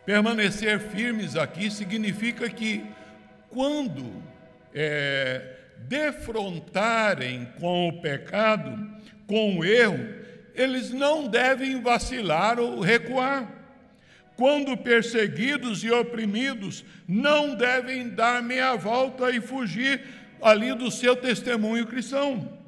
Permanecer 0.04 0.78
firmes 0.78 1.36
aqui 1.36 1.70
significa 1.70 2.50
que, 2.50 2.84
quando 3.48 4.22
é, 4.74 5.56
defrontarem 5.78 7.46
com 7.58 7.88
o 7.88 8.02
pecado, 8.02 8.90
com 9.26 9.58
o 9.58 9.64
erro, 9.64 10.06
eles 10.54 10.90
não 10.90 11.28
devem 11.28 11.80
vacilar 11.80 12.58
ou 12.58 12.80
recuar 12.80 13.61
quando 14.36 14.76
perseguidos 14.76 15.84
e 15.84 15.90
oprimidos, 15.90 16.84
não 17.06 17.54
devem 17.54 18.08
dar 18.08 18.42
meia 18.42 18.74
volta 18.76 19.30
e 19.30 19.40
fugir 19.40 20.02
ali 20.40 20.74
do 20.74 20.90
seu 20.90 21.14
testemunho 21.14 21.86
cristão. 21.86 22.58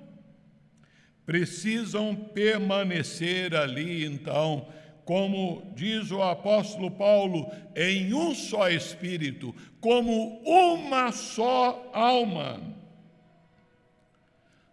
Precisam 1.26 2.14
permanecer 2.14 3.54
ali, 3.54 4.04
então, 4.04 4.68
como 5.04 5.72
diz 5.74 6.10
o 6.10 6.22
apóstolo 6.22 6.90
Paulo, 6.90 7.50
em 7.74 8.14
um 8.14 8.34
só 8.34 8.68
espírito, 8.68 9.54
como 9.80 10.42
uma 10.44 11.12
só 11.12 11.90
alma. 11.92 12.60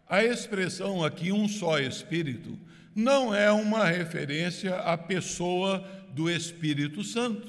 A 0.07 0.23
expressão 0.23 1.03
aqui, 1.03 1.31
um 1.31 1.47
só 1.47 1.79
espírito, 1.79 2.57
não 2.93 3.33
é 3.33 3.49
uma 3.49 3.85
referência 3.85 4.75
à 4.75 4.97
pessoa 4.97 5.85
do 6.13 6.29
Espírito 6.29 7.03
Santo, 7.03 7.47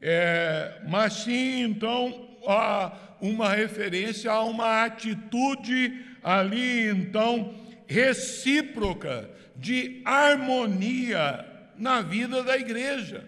é, 0.00 0.82
mas 0.88 1.14
sim, 1.14 1.62
então, 1.62 2.28
a 2.46 2.92
uma 3.20 3.54
referência 3.54 4.30
a 4.30 4.42
uma 4.42 4.84
atitude 4.84 6.04
ali, 6.22 6.88
então, 6.88 7.54
recíproca 7.86 9.30
de 9.56 10.02
harmonia 10.04 11.44
na 11.78 12.02
vida 12.02 12.42
da 12.42 12.56
igreja, 12.56 13.24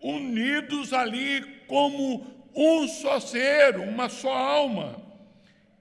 unidos 0.00 0.92
ali 0.92 1.42
como 1.66 2.26
um 2.54 2.86
só 2.86 3.18
ser, 3.18 3.78
uma 3.78 4.08
só 4.08 4.32
alma. 4.32 5.02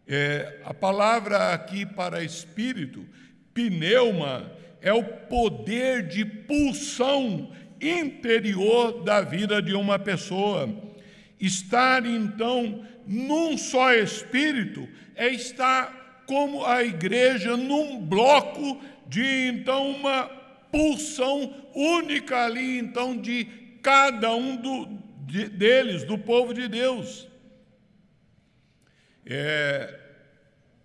É, 0.07 0.59
a 0.65 0.73
palavra 0.73 1.53
aqui 1.53 1.85
para 1.85 2.23
espírito, 2.23 3.05
pneuma, 3.53 4.51
é 4.81 4.91
o 4.91 5.03
poder 5.03 6.07
de 6.07 6.25
pulsão 6.25 7.51
interior 7.81 9.03
da 9.03 9.21
vida 9.21 9.61
de 9.61 9.73
uma 9.73 9.97
pessoa. 9.97 10.69
Estar 11.39 12.05
então 12.05 12.85
num 13.07 13.57
só 13.57 13.93
espírito 13.93 14.87
é 15.15 15.27
estar 15.29 16.23
como 16.25 16.65
a 16.65 16.83
igreja 16.83 17.57
num 17.57 17.99
bloco 17.99 18.79
de 19.07 19.47
então 19.47 19.91
uma 19.91 20.25
pulsão 20.71 21.53
única 21.75 22.45
ali 22.45 22.77
então 22.77 23.17
de 23.17 23.45
cada 23.81 24.33
um 24.33 24.55
do, 24.55 24.87
de, 25.25 25.49
deles, 25.49 26.03
do 26.03 26.17
povo 26.17 26.53
de 26.53 26.67
Deus. 26.67 27.27
É, 29.25 29.99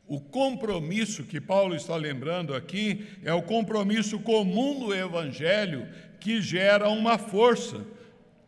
o 0.09 0.21
compromisso 0.21 1.25
que 1.25 1.41
Paulo 1.41 1.75
está 1.75 1.97
lembrando 1.97 2.55
aqui 2.55 3.07
é 3.25 3.33
o 3.33 3.43
compromisso 3.43 4.21
comum 4.21 4.79
do 4.79 4.95
Evangelho 4.95 5.89
que 6.21 6.41
gera 6.41 6.89
uma 6.89 7.19
força, 7.19 7.85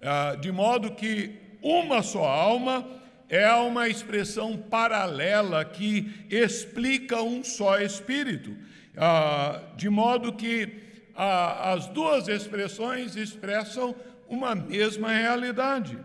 ah, 0.02 0.34
de 0.34 0.52
modo 0.52 0.92
que 0.92 1.32
uma 1.62 2.02
só 2.02 2.24
alma 2.24 2.86
é 3.28 3.52
uma 3.54 3.88
expressão 3.88 4.56
paralela 4.56 5.64
que 5.64 6.26
explica 6.30 7.22
um 7.22 7.44
só 7.44 7.80
Espírito, 7.80 8.56
ah, 8.96 9.62
de 9.76 9.88
modo 9.88 10.32
que 10.32 10.82
ah, 11.14 11.72
as 11.72 11.86
duas 11.88 12.28
expressões 12.28 13.16
expressam 13.16 13.94
uma 14.28 14.54
mesma 14.54 15.12
realidade. 15.12 15.98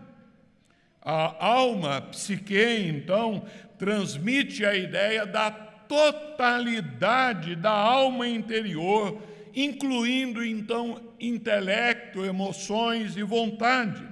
A 1.00 1.46
alma, 1.46 2.00
psique, 2.00 2.88
então, 2.88 3.44
transmite 3.78 4.64
a 4.64 4.74
ideia 4.74 5.26
da 5.26 5.50
totalidade 5.50 7.54
da 7.54 7.70
alma 7.70 8.26
interior, 8.26 9.20
incluindo 9.54 10.44
então 10.44 11.14
intelecto, 11.20 12.24
emoções 12.24 13.16
e 13.16 13.22
vontade. 13.22 14.06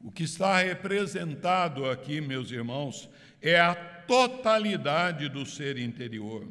O 0.00 0.10
que 0.10 0.24
está 0.24 0.58
representado 0.58 1.88
aqui, 1.88 2.20
meus 2.20 2.50
irmãos, 2.50 3.08
é 3.40 3.58
a 3.58 3.74
totalidade 3.74 5.28
do 5.28 5.46
ser 5.46 5.78
interior. 5.78 6.46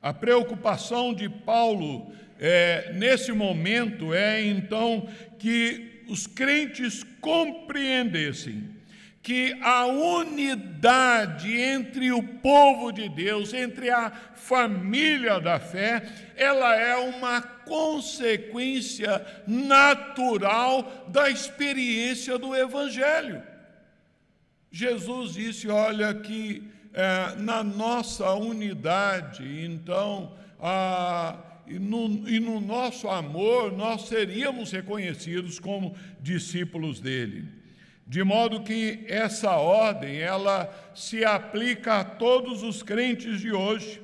A 0.00 0.12
preocupação 0.12 1.14
de 1.14 1.28
Paulo 1.28 2.12
é, 2.38 2.92
nesse 2.94 3.32
momento 3.32 4.12
é 4.12 4.44
então 4.44 5.08
que 5.38 6.02
os 6.08 6.26
crentes 6.26 7.04
compreendessem 7.20 8.68
que 9.22 9.56
a 9.62 9.86
unidade 9.86 11.56
entre 11.56 12.10
o 12.10 12.22
povo 12.22 12.90
de 12.90 13.08
Deus, 13.08 13.54
entre 13.54 13.88
a 13.88 14.10
família 14.10 15.38
da 15.40 15.60
fé, 15.60 16.02
ela 16.36 16.74
é 16.74 16.96
uma 16.96 17.40
consequência 17.40 19.24
natural 19.46 21.06
da 21.08 21.30
experiência 21.30 22.36
do 22.36 22.54
Evangelho. 22.54 23.40
Jesus 24.72 25.34
disse: 25.34 25.68
Olha, 25.68 26.12
que 26.14 26.68
é, 26.92 27.36
na 27.36 27.62
nossa 27.62 28.32
unidade, 28.32 29.64
então, 29.64 30.34
a, 30.58 31.38
e, 31.64 31.78
no, 31.78 32.28
e 32.28 32.40
no 32.40 32.60
nosso 32.60 33.08
amor, 33.08 33.70
nós 33.70 34.08
seríamos 34.08 34.72
reconhecidos 34.72 35.60
como 35.60 35.94
discípulos 36.20 36.98
dele. 36.98 37.61
De 38.06 38.22
modo 38.22 38.62
que 38.62 39.04
essa 39.08 39.52
ordem, 39.52 40.18
ela 40.18 40.72
se 40.94 41.24
aplica 41.24 42.00
a 42.00 42.04
todos 42.04 42.62
os 42.62 42.82
crentes 42.82 43.40
de 43.40 43.52
hoje. 43.52 44.02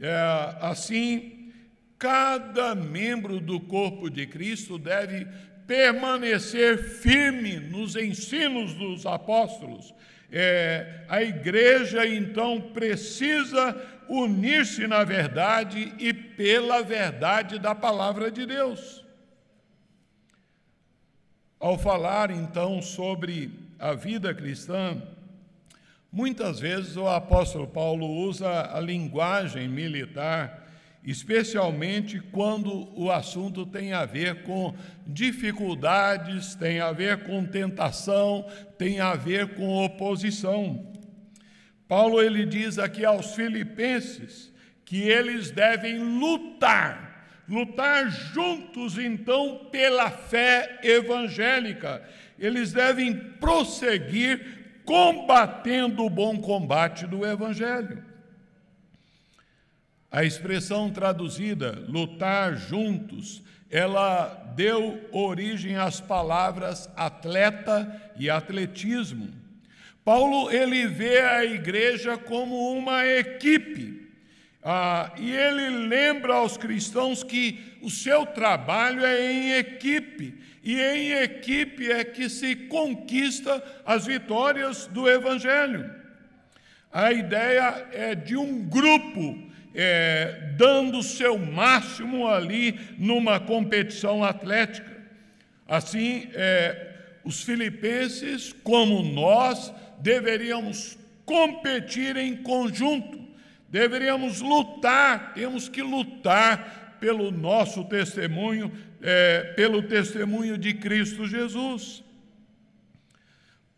É, 0.00 0.56
assim, 0.60 1.52
cada 1.98 2.74
membro 2.74 3.40
do 3.40 3.58
corpo 3.58 4.10
de 4.10 4.26
Cristo 4.26 4.78
deve 4.78 5.26
permanecer 5.66 6.78
firme 6.78 7.58
nos 7.58 7.96
ensinos 7.96 8.74
dos 8.74 9.06
apóstolos. 9.06 9.94
É, 10.30 11.04
a 11.08 11.22
igreja, 11.22 12.06
então, 12.06 12.60
precisa 12.60 13.74
unir-se 14.08 14.86
na 14.86 15.02
verdade 15.02 15.94
e 15.98 16.12
pela 16.12 16.82
verdade 16.82 17.58
da 17.58 17.74
palavra 17.74 18.30
de 18.30 18.46
Deus. 18.46 19.05
Ao 21.58 21.78
falar 21.78 22.30
então 22.30 22.82
sobre 22.82 23.50
a 23.78 23.94
vida 23.94 24.34
cristã, 24.34 25.02
muitas 26.12 26.60
vezes 26.60 26.98
o 26.98 27.08
apóstolo 27.08 27.66
Paulo 27.66 28.06
usa 28.06 28.76
a 28.76 28.78
linguagem 28.78 29.66
militar, 29.66 30.68
especialmente 31.02 32.20
quando 32.20 32.92
o 32.94 33.10
assunto 33.10 33.64
tem 33.64 33.94
a 33.94 34.04
ver 34.04 34.42
com 34.42 34.74
dificuldades, 35.06 36.54
tem 36.54 36.78
a 36.78 36.92
ver 36.92 37.24
com 37.24 37.46
tentação, 37.46 38.46
tem 38.76 39.00
a 39.00 39.14
ver 39.14 39.54
com 39.54 39.82
oposição. 39.82 40.92
Paulo 41.88 42.20
ele 42.20 42.44
diz 42.44 42.78
aqui 42.78 43.02
aos 43.02 43.34
filipenses 43.34 44.52
que 44.84 45.00
eles 45.00 45.50
devem 45.50 45.98
lutar 46.18 47.05
lutar 47.48 48.10
juntos 48.10 48.98
então 48.98 49.68
pela 49.70 50.10
fé 50.10 50.80
evangélica. 50.82 52.02
Eles 52.38 52.72
devem 52.72 53.14
prosseguir 53.14 54.80
combatendo 54.84 56.04
o 56.04 56.10
bom 56.10 56.38
combate 56.38 57.06
do 57.06 57.24
evangelho. 57.24 58.04
A 60.10 60.24
expressão 60.24 60.90
traduzida, 60.90 61.84
lutar 61.88 62.56
juntos, 62.56 63.42
ela 63.70 64.28
deu 64.54 65.08
origem 65.12 65.76
às 65.76 66.00
palavras 66.00 66.88
atleta 66.96 68.12
e 68.16 68.30
atletismo. 68.30 69.28
Paulo 70.04 70.50
ele 70.50 70.86
vê 70.86 71.20
a 71.20 71.44
igreja 71.44 72.16
como 72.16 72.72
uma 72.72 73.04
equipe 73.04 74.05
ah, 74.68 75.12
e 75.16 75.30
ele 75.30 75.86
lembra 75.86 76.34
aos 76.34 76.56
cristãos 76.56 77.22
que 77.22 77.60
o 77.80 77.88
seu 77.88 78.26
trabalho 78.26 79.06
é 79.06 79.32
em 79.32 79.52
equipe, 79.52 80.34
e 80.60 80.80
em 80.80 81.12
equipe 81.12 81.88
é 81.88 82.02
que 82.02 82.28
se 82.28 82.56
conquista 82.56 83.62
as 83.86 84.06
vitórias 84.06 84.88
do 84.88 85.08
Evangelho. 85.08 85.88
A 86.92 87.12
ideia 87.12 87.86
é 87.92 88.16
de 88.16 88.36
um 88.36 88.64
grupo 88.64 89.38
é, 89.72 90.50
dando 90.56 90.98
o 90.98 91.02
seu 91.04 91.38
máximo 91.38 92.26
ali 92.26 92.76
numa 92.98 93.38
competição 93.38 94.24
atlética. 94.24 94.96
Assim, 95.68 96.28
é, 96.34 96.92
os 97.22 97.40
filipenses, 97.44 98.52
como 98.64 99.00
nós, 99.04 99.72
deveríamos 100.00 100.98
competir 101.24 102.16
em 102.16 102.36
conjunto 102.38 103.25
Deveríamos 103.76 104.40
lutar, 104.40 105.34
temos 105.34 105.68
que 105.68 105.82
lutar 105.82 106.96
pelo 106.98 107.30
nosso 107.30 107.84
testemunho, 107.84 108.72
é, 109.02 109.52
pelo 109.54 109.82
testemunho 109.82 110.56
de 110.56 110.72
Cristo 110.72 111.26
Jesus. 111.26 112.02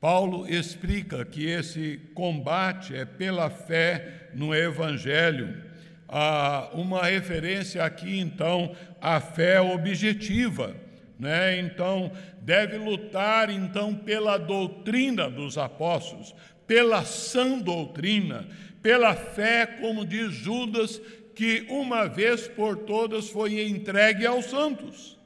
Paulo 0.01 0.49
explica 0.49 1.25
que 1.25 1.47
esse 1.47 2.01
combate 2.15 2.95
é 2.95 3.05
pela 3.05 3.51
fé 3.51 4.31
no 4.35 4.55
Evangelho. 4.55 5.65
Há 6.07 6.71
uma 6.75 7.03
referência 7.03 7.83
aqui, 7.83 8.21
então, 8.21 8.77
à 9.01 9.21
fé 9.21 9.61
objetiva. 9.61 10.77
né? 11.19 11.59
Então, 11.59 12.13
deve 12.41 12.79
lutar 12.79 13.51
então 13.51 13.97
pela 13.97 14.39
doutrina 14.39 15.29
dos 15.29 15.59
apóstolos, 15.59 16.33
pela 16.69 17.05
sã 17.05 17.59
doutrina, 17.59 18.47
pela 18.89 19.15
fé, 19.15 19.67
como 19.67 20.03
diz 20.03 20.33
Judas, 20.33 20.99
que 21.35 21.67
uma 21.69 22.09
vez 22.09 22.49
por 22.49 22.75
todas 22.75 23.29
foi 23.29 23.61
entregue 23.61 24.25
aos 24.25 24.47
santos. 24.47 25.19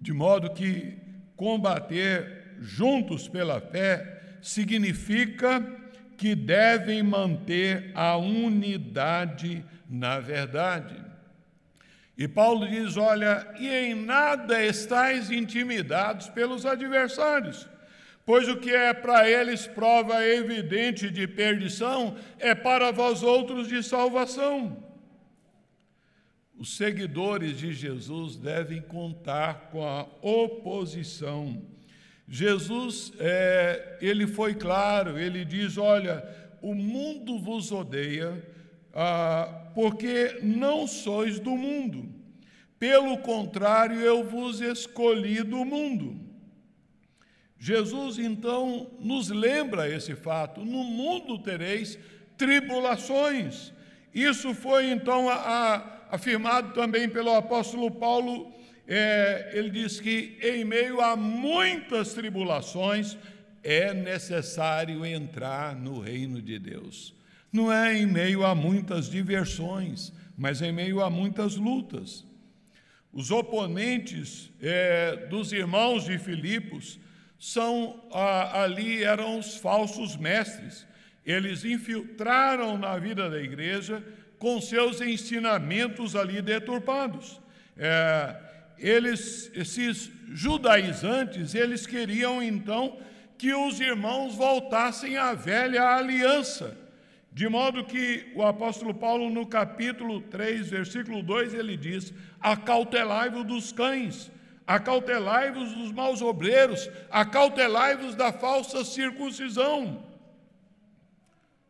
De 0.00 0.14
modo 0.14 0.54
que 0.54 0.96
combater 1.36 2.56
juntos 2.58 3.28
pela 3.28 3.60
fé 3.60 4.38
significa 4.40 5.60
que 6.16 6.34
devem 6.34 7.02
manter 7.02 7.92
a 7.94 8.16
unidade 8.16 9.62
na 9.90 10.18
verdade. 10.18 10.96
E 12.16 12.26
Paulo 12.26 12.66
diz: 12.66 12.96
Olha, 12.96 13.46
e 13.58 13.68
em 13.68 13.94
nada 13.94 14.64
estáis 14.64 15.30
intimidados 15.30 16.30
pelos 16.30 16.64
adversários, 16.64 17.68
pois 18.26 18.48
o 18.48 18.56
que 18.56 18.70
é 18.70 18.92
para 18.92 19.30
eles 19.30 19.68
prova 19.68 20.26
evidente 20.26 21.08
de 21.08 21.28
perdição 21.28 22.16
é 22.40 22.54
para 22.54 22.90
vós 22.90 23.22
outros 23.22 23.68
de 23.68 23.82
salvação. 23.84 24.84
Os 26.58 26.76
seguidores 26.76 27.56
de 27.56 27.72
Jesus 27.72 28.36
devem 28.36 28.82
contar 28.82 29.70
com 29.70 29.86
a 29.86 30.06
oposição. 30.20 31.62
Jesus, 32.28 33.12
é, 33.20 33.98
ele 34.00 34.26
foi 34.26 34.54
claro, 34.54 35.16
ele 35.16 35.44
diz: 35.44 35.78
Olha, 35.78 36.26
o 36.60 36.74
mundo 36.74 37.38
vos 37.38 37.70
odeia 37.70 38.42
ah, 38.92 39.70
porque 39.74 40.40
não 40.42 40.86
sois 40.86 41.38
do 41.38 41.50
mundo. 41.50 42.08
Pelo 42.78 43.18
contrário, 43.18 44.00
eu 44.00 44.24
vos 44.24 44.60
escolhi 44.60 45.42
do 45.42 45.64
mundo. 45.64 46.25
Jesus 47.58 48.18
então 48.18 48.90
nos 49.00 49.28
lembra 49.28 49.88
esse 49.88 50.14
fato: 50.14 50.64
no 50.64 50.84
mundo 50.84 51.38
tereis 51.38 51.98
tribulações. 52.36 53.72
Isso 54.14 54.54
foi 54.54 54.90
então 54.90 55.28
a, 55.28 55.34
a, 55.34 56.14
afirmado 56.14 56.72
também 56.72 57.08
pelo 57.08 57.34
apóstolo 57.34 57.90
Paulo. 57.90 58.52
É, 58.88 59.50
ele 59.52 59.70
diz 59.70 59.98
que 60.00 60.38
em 60.40 60.64
meio 60.64 61.00
a 61.00 61.16
muitas 61.16 62.14
tribulações 62.14 63.16
é 63.64 63.92
necessário 63.92 65.04
entrar 65.04 65.74
no 65.74 65.98
reino 65.98 66.40
de 66.40 66.58
Deus. 66.58 67.12
Não 67.52 67.72
é 67.72 67.96
em 67.98 68.06
meio 68.06 68.44
a 68.44 68.54
muitas 68.54 69.10
diversões, 69.10 70.12
mas 70.36 70.62
em 70.62 70.70
meio 70.70 71.00
a 71.00 71.10
muitas 71.10 71.56
lutas. 71.56 72.24
Os 73.12 73.30
oponentes 73.30 74.52
é, 74.60 75.26
dos 75.28 75.52
irmãos 75.52 76.04
de 76.04 76.18
Filipos 76.18 77.00
são 77.38 78.02
ali 78.52 79.02
eram 79.04 79.38
os 79.38 79.56
falsos 79.56 80.16
mestres. 80.16 80.86
Eles 81.24 81.64
infiltraram 81.64 82.78
na 82.78 82.96
vida 82.98 83.28
da 83.28 83.40
igreja 83.40 84.02
com 84.38 84.60
seus 84.60 85.00
ensinamentos 85.00 86.14
ali 86.14 86.40
deturpados. 86.40 87.40
É, 87.76 88.36
eles, 88.78 89.50
esses 89.54 90.10
judaizantes, 90.28 91.54
eles 91.54 91.86
queriam 91.86 92.42
então 92.42 92.98
que 93.36 93.52
os 93.52 93.80
irmãos 93.80 94.34
voltassem 94.34 95.16
à 95.16 95.34
velha 95.34 95.82
aliança 95.82 96.86
de 97.36 97.46
modo 97.50 97.84
que 97.84 98.32
o 98.34 98.42
apóstolo 98.42 98.94
Paulo, 98.94 99.28
no 99.28 99.44
capítulo 99.44 100.22
3, 100.22 100.70
versículo 100.70 101.22
2, 101.22 101.52
ele 101.52 101.76
diz: 101.76 102.10
Acautelai-vos 102.40 103.44
dos 103.44 103.72
cães, 103.72 104.32
acautelai-vos 104.66 105.72
dos 105.72 105.92
maus 105.92 106.20
obreiros, 106.20 106.90
acautelai-vos 107.10 108.14
da 108.14 108.32
falsa 108.32 108.84
circuncisão. 108.84 110.04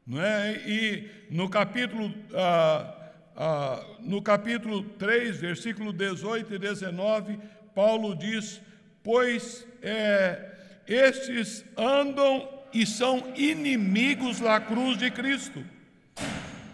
Não 0.06 0.22
é? 0.22 0.62
E 0.66 1.10
no 1.30 1.48
capítulo, 1.48 2.14
ah, 2.34 2.94
ah, 3.36 3.86
no 4.00 4.22
capítulo 4.22 4.82
3, 4.82 5.36
versículo 5.36 5.92
18 5.92 6.54
e 6.54 6.58
19, 6.58 7.38
Paulo 7.74 8.14
diz: 8.14 8.60
Pois 9.02 9.66
é, 9.82 10.52
estes 10.86 11.64
andam 11.76 12.48
e 12.72 12.86
são 12.86 13.32
inimigos 13.36 14.40
da 14.40 14.60
cruz 14.60 14.96
de 14.96 15.10
Cristo. 15.10 15.64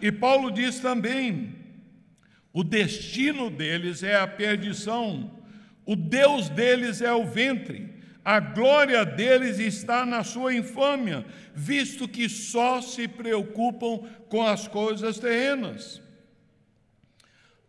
E 0.00 0.12
Paulo 0.12 0.50
diz 0.50 0.80
também: 0.80 1.54
o 2.52 2.62
destino 2.62 3.48
deles 3.48 4.02
é 4.02 4.14
a 4.14 4.26
perdição, 4.26 5.30
o 5.84 5.96
Deus 5.96 6.48
deles 6.48 7.00
é 7.00 7.12
o 7.12 7.24
ventre, 7.24 7.92
a 8.24 8.38
glória 8.38 9.04
deles 9.04 9.58
está 9.58 10.06
na 10.06 10.22
sua 10.22 10.54
infâmia, 10.54 11.24
visto 11.54 12.06
que 12.06 12.28
só 12.28 12.80
se 12.80 13.08
preocupam 13.08 14.08
com 14.28 14.46
as 14.46 14.68
coisas 14.68 15.18
terrenas. 15.18 16.00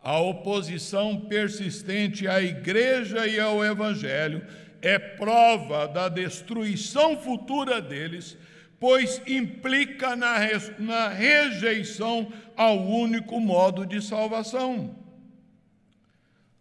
A 0.00 0.18
oposição 0.20 1.22
persistente 1.22 2.28
à 2.28 2.40
igreja 2.40 3.26
e 3.26 3.40
ao 3.40 3.64
evangelho 3.64 4.46
é 4.80 4.98
prova 4.98 5.88
da 5.88 6.08
destruição 6.08 7.16
futura 7.16 7.80
deles, 7.80 8.36
pois 8.78 9.20
implica 9.26 10.14
na, 10.14 11.08
rejeição 11.08 12.30
ao 12.54 12.78
único 12.78 13.40
modo 13.40 13.86
de 13.86 14.00
salvação. 14.00 15.03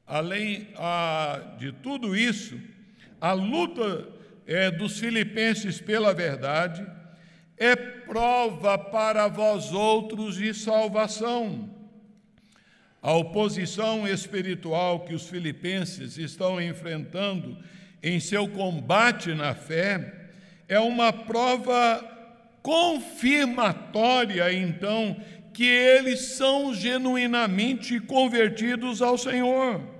Além 0.06 0.68
a, 0.78 1.56
de 1.58 1.72
tudo 1.72 2.16
isso, 2.16 2.60
a 3.20 3.32
luta 3.32 4.08
é, 4.46 4.70
dos 4.70 5.00
filipenses 5.00 5.80
pela 5.80 6.14
verdade 6.14 6.86
é 7.58 7.76
prova 7.76 8.78
para 8.78 9.28
vós 9.28 9.72
outros 9.72 10.36
de 10.36 10.54
salvação. 10.54 11.70
A 13.02 13.14
oposição 13.14 14.08
espiritual 14.08 15.02
que 15.02 15.14
os 15.14 15.28
filipenses 15.28 16.18
estão 16.18 16.62
enfrentando 16.62 17.58
em 18.02 18.20
seu 18.20 18.48
combate 18.48 19.34
na 19.34 19.56
fé, 19.56 20.14
é 20.68 20.80
uma 20.80 21.14
prova 21.14 22.04
confirmatória, 22.62 24.52
então, 24.54 25.16
que 25.54 25.66
eles 25.66 26.20
são 26.36 26.74
genuinamente 26.74 28.00
convertidos 28.00 29.02
ao 29.02 29.18
Senhor. 29.18 29.93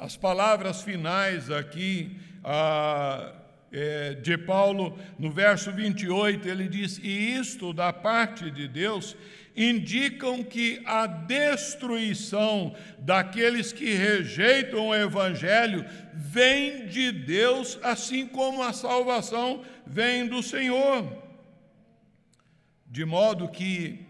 As 0.00 0.16
palavras 0.16 0.80
finais 0.80 1.50
aqui 1.50 2.16
ah, 2.42 3.34
é, 3.70 4.14
de 4.14 4.38
Paulo, 4.38 4.98
no 5.18 5.30
verso 5.30 5.70
28, 5.70 6.48
ele 6.48 6.66
diz: 6.68 6.96
E 6.96 7.36
isto 7.36 7.74
da 7.74 7.92
parte 7.92 8.50
de 8.50 8.66
Deus 8.66 9.14
indicam 9.54 10.42
que 10.42 10.80
a 10.86 11.06
destruição 11.06 12.74
daqueles 12.98 13.74
que 13.74 13.92
rejeitam 13.92 14.88
o 14.88 14.94
Evangelho 14.94 15.84
vem 16.14 16.86
de 16.86 17.12
Deus, 17.12 17.78
assim 17.82 18.26
como 18.26 18.62
a 18.62 18.72
salvação 18.72 19.62
vem 19.86 20.26
do 20.26 20.42
Senhor. 20.42 21.12
De 22.86 23.04
modo 23.04 23.50
que 23.50 24.00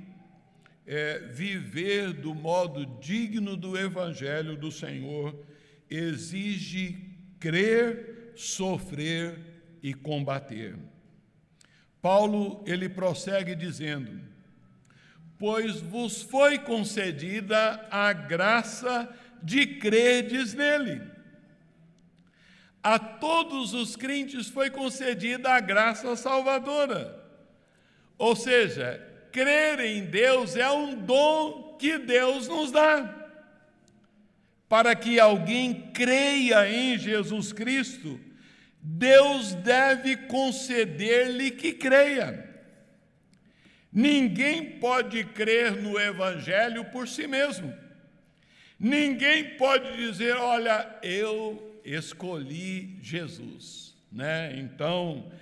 é, 0.86 1.18
viver 1.32 2.12
do 2.12 2.32
modo 2.32 2.86
digno 3.00 3.56
do 3.56 3.76
Evangelho 3.76 4.56
do 4.56 4.70
Senhor 4.70 5.50
exige 5.90 6.96
crer, 7.38 8.32
sofrer 8.36 9.38
e 9.82 9.92
combater. 9.92 10.76
Paulo 12.00 12.62
ele 12.66 12.88
prossegue 12.88 13.54
dizendo: 13.54 14.20
pois 15.38 15.80
vos 15.80 16.22
foi 16.22 16.58
concedida 16.58 17.86
a 17.90 18.12
graça 18.12 19.08
de 19.42 19.66
crerdes 19.66 20.52
nele. 20.52 21.00
A 22.82 22.98
todos 22.98 23.74
os 23.74 23.96
crentes 23.96 24.48
foi 24.48 24.70
concedida 24.70 25.50
a 25.50 25.60
graça 25.60 26.14
salvadora. 26.14 27.18
Ou 28.16 28.36
seja, 28.36 29.06
crer 29.32 29.80
em 29.80 30.04
Deus 30.04 30.56
é 30.56 30.70
um 30.70 30.94
dom 30.94 31.76
que 31.78 31.98
Deus 31.98 32.46
nos 32.46 32.70
dá. 32.70 33.19
Para 34.70 34.94
que 34.94 35.18
alguém 35.18 35.90
creia 35.92 36.70
em 36.70 36.96
Jesus 36.96 37.52
Cristo, 37.52 38.20
Deus 38.80 39.52
deve 39.52 40.16
conceder-lhe 40.16 41.50
que 41.50 41.72
creia. 41.72 42.48
Ninguém 43.92 44.78
pode 44.78 45.24
crer 45.24 45.72
no 45.72 45.98
Evangelho 45.98 46.84
por 46.84 47.08
si 47.08 47.26
mesmo. 47.26 47.74
Ninguém 48.78 49.56
pode 49.56 49.96
dizer, 49.96 50.36
olha, 50.36 50.88
eu 51.02 51.80
escolhi 51.84 52.96
Jesus, 53.02 53.96
né? 54.12 54.56
Então, 54.56 55.32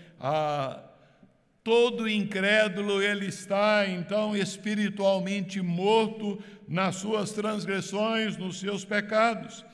todo 1.69 2.09
incrédulo 2.09 3.03
ele 3.03 3.27
está 3.27 3.87
então 3.87 4.35
espiritualmente 4.35 5.61
morto 5.61 6.43
nas 6.67 6.97
suas 6.97 7.31
transgressões, 7.33 8.39
nos 8.39 8.59
seus 8.59 8.87
pecados. 8.87 9.67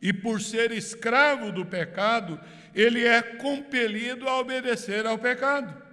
E 0.00 0.14
por 0.14 0.40
ser 0.40 0.72
escravo 0.72 1.52
do 1.52 1.66
pecado, 1.66 2.40
ele 2.74 3.04
é 3.04 3.20
compelido 3.20 4.26
a 4.26 4.40
obedecer 4.40 5.04
ao 5.04 5.18
pecado 5.18 5.91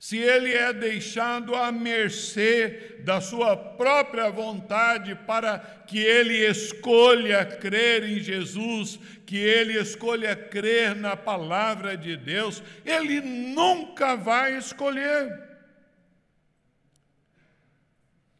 se 0.00 0.16
ele 0.16 0.54
é 0.54 0.72
deixado 0.72 1.54
à 1.54 1.70
mercê 1.70 3.02
da 3.04 3.20
sua 3.20 3.54
própria 3.54 4.30
vontade 4.30 5.14
para 5.14 5.58
que 5.58 5.98
ele 5.98 6.38
escolha 6.48 7.44
crer 7.44 8.04
em 8.04 8.18
Jesus, 8.18 8.98
que 9.26 9.36
ele 9.36 9.78
escolha 9.78 10.34
crer 10.34 10.96
na 10.96 11.14
palavra 11.14 11.98
de 11.98 12.16
Deus, 12.16 12.62
ele 12.82 13.20
nunca 13.20 14.16
vai 14.16 14.56
escolher. 14.56 15.38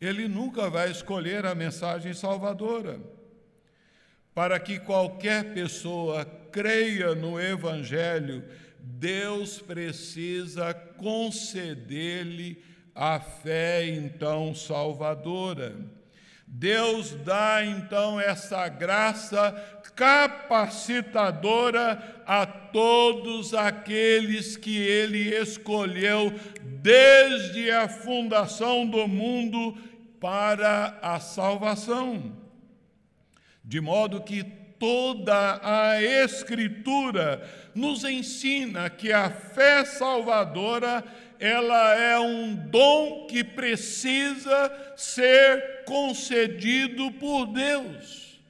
Ele 0.01 0.27
nunca 0.29 0.71
vai 0.71 0.91
escolher 0.91 1.45
a 1.45 1.55
mensagem 1.55 2.15
salvadora. 2.15 2.99
Para 4.35 4.59
que 4.59 4.79
qualquer 4.79 5.53
pessoa 5.53 6.25
creia 6.25 7.15
no 7.15 7.39
Evangelho, 7.39 8.43
Deus 8.83 9.59
precisa 9.59 10.75
conceder-lhe 10.75 12.63
a 12.95 13.19
fé 13.21 13.87
então 13.87 14.55
salvadora. 14.55 15.75
Deus 16.47 17.13
dá 17.13 17.65
então 17.65 18.21
essa 18.21 18.69
graça 18.69 19.53
capacitadora 19.95 22.23
a 22.27 22.45
todos 22.45 23.55
aqueles 23.55 24.57
que 24.57 24.77
Ele 24.77 25.33
escolheu 25.37 26.35
desde 26.63 27.71
a 27.71 27.89
fundação 27.89 28.85
do 28.87 29.07
mundo 29.07 29.77
para 30.19 30.99
a 31.01 31.21
salvação. 31.21 32.37
De 33.65 33.81
modo 33.81 34.21
que 34.23 34.60
toda 34.81 35.61
a 35.63 36.03
Escritura 36.03 37.49
nos 37.75 38.03
ensina 38.03 38.89
que 38.89 39.13
a 39.13 39.31
fé 39.31 39.85
salvadora 39.85 41.05
ela 41.39 41.95
é 41.95 42.19
um 42.19 42.55
dom 42.55 43.27
que 43.27 43.45
precisa 43.45 44.95
ser 44.97 45.85
concedido 45.85 47.13
por 47.13 47.47
Deus. 47.47 48.41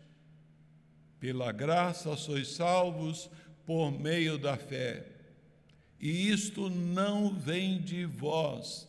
Pela 1.19 1.53
graça 1.53 2.17
sois 2.17 2.49
salvos 2.49 3.29
por 3.67 3.91
meio 3.91 4.39
da 4.39 4.57
fé. 4.57 5.07
E 6.01 6.31
isto 6.31 6.71
não 6.71 7.35
vem 7.35 7.81
de 7.81 8.05
vós, 8.07 8.89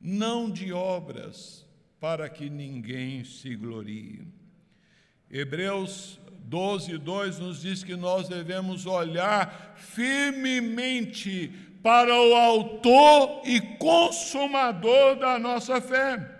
não 0.00 0.50
de 0.50 0.72
obras, 0.72 1.64
para 1.98 2.28
que 2.28 2.50
ninguém 2.50 3.24
se 3.24 3.56
glorie. 3.56 4.26
Hebreus 5.30 6.20
12, 6.46 6.98
2 6.98 7.38
nos 7.40 7.62
diz 7.62 7.82
que 7.82 7.96
nós 7.96 8.28
devemos 8.28 8.86
olhar 8.86 9.74
firmemente 9.74 11.52
para 11.82 12.14
o 12.14 12.34
Autor 12.34 13.42
e 13.44 13.60
Consumador 13.60 15.16
da 15.16 15.40
nossa 15.40 15.80
fé. 15.80 16.34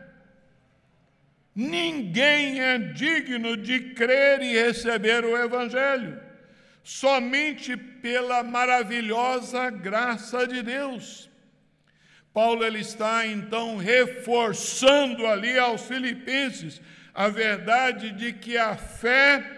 Ninguém 1.53 2.61
é 2.61 2.79
digno 2.79 3.57
de 3.57 3.81
crer 3.95 4.43
e 4.43 4.53
receber 4.53 5.25
o 5.25 5.37
Evangelho, 5.37 6.21
somente 6.85 7.77
pela 7.77 8.45
maravilhosa 8.45 9.71
graça 9.71 10.47
de 10.47 10.63
Deus. 10.63 11.29
Paulo 12.33 12.65
ele 12.65 12.81
está 12.81 13.27
então 13.27 13.77
reforçando 13.77 15.27
ali 15.27 15.59
aos 15.59 15.83
filipenses 15.83 16.81
a 17.15 17.29
verdade 17.29 18.13
de 18.13 18.35
que 18.35 18.59
a 18.59 18.77
fé 18.77 19.56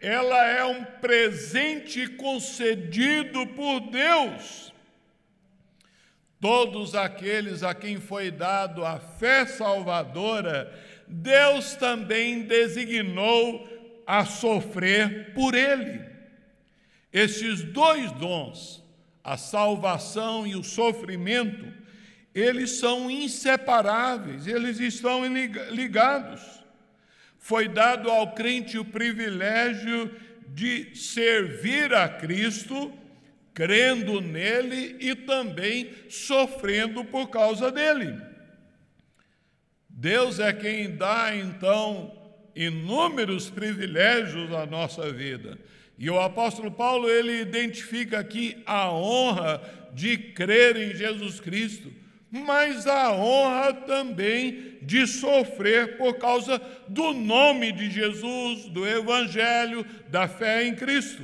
ela 0.00 0.46
é 0.46 0.64
um 0.64 0.82
presente 0.82 2.06
concedido 2.06 3.46
por 3.48 3.80
Deus. 3.80 4.72
Todos 6.40 6.94
aqueles 6.94 7.62
a 7.62 7.74
quem 7.74 8.00
foi 8.00 8.30
dado 8.30 8.84
a 8.84 8.98
fé 8.98 9.44
salvadora, 9.44 10.72
Deus 11.06 11.74
também 11.74 12.42
designou 12.42 13.68
a 14.06 14.24
sofrer 14.24 15.34
por 15.34 15.54
ele. 15.54 16.00
Estes 17.12 17.62
dois 17.62 18.10
dons, 18.12 18.82
a 19.22 19.36
salvação 19.36 20.46
e 20.46 20.56
o 20.56 20.64
sofrimento, 20.64 21.66
eles 22.34 22.78
são 22.78 23.10
inseparáveis, 23.10 24.46
eles 24.46 24.80
estão 24.80 25.26
ligados 25.70 26.59
foi 27.40 27.66
dado 27.66 28.10
ao 28.10 28.32
crente 28.34 28.78
o 28.78 28.84
privilégio 28.84 30.14
de 30.46 30.94
servir 30.94 31.92
a 31.94 32.06
Cristo, 32.06 32.92
crendo 33.54 34.20
nele 34.20 34.96
e 35.00 35.14
também 35.14 35.90
sofrendo 36.08 37.02
por 37.04 37.28
causa 37.28 37.72
dele. 37.72 38.14
Deus 39.88 40.38
é 40.38 40.52
quem 40.52 40.96
dá, 40.96 41.34
então, 41.34 42.14
inúmeros 42.54 43.48
privilégios 43.48 44.52
à 44.52 44.66
nossa 44.66 45.10
vida. 45.10 45.58
E 45.98 46.08
o 46.10 46.20
apóstolo 46.20 46.70
Paulo, 46.70 47.08
ele 47.08 47.40
identifica 47.40 48.20
aqui 48.20 48.62
a 48.66 48.92
honra 48.92 49.60
de 49.94 50.16
crer 50.16 50.76
em 50.76 50.94
Jesus 50.94 51.40
Cristo 51.40 51.90
mas 52.30 52.86
a 52.86 53.12
honra 53.12 53.74
também 53.74 54.78
de 54.82 55.06
sofrer 55.06 55.96
por 55.96 56.18
causa 56.18 56.60
do 56.88 57.12
nome 57.12 57.72
de 57.72 57.90
Jesus, 57.90 58.66
do 58.66 58.86
Evangelho, 58.86 59.84
da 60.08 60.28
fé 60.28 60.64
em 60.64 60.74
Cristo. 60.74 61.22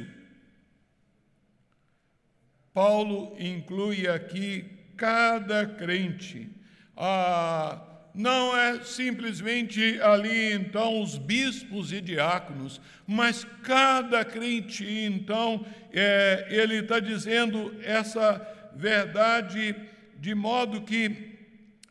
Paulo 2.75 3.35
inclui 3.39 4.07
aqui 4.09 4.65
cada 4.97 5.65
crente. 5.65 6.51
Ah, 6.97 7.81
não 8.15 8.57
é 8.57 8.83
simplesmente 8.83 10.01
ali 10.01 10.53
então 10.53 11.03
os 11.03 11.19
bispos 11.19 11.93
e 11.93 12.01
diáconos, 12.01 12.81
mas 13.07 13.47
cada 13.63 14.25
crente 14.25 14.85
então 14.85 15.65
é, 15.93 16.47
ele 16.51 16.77
está 16.77 16.99
dizendo 16.99 17.75
essa 17.83 18.41
verdade 18.75 19.75
de 20.19 20.35
modo 20.35 20.83
que 20.83 21.35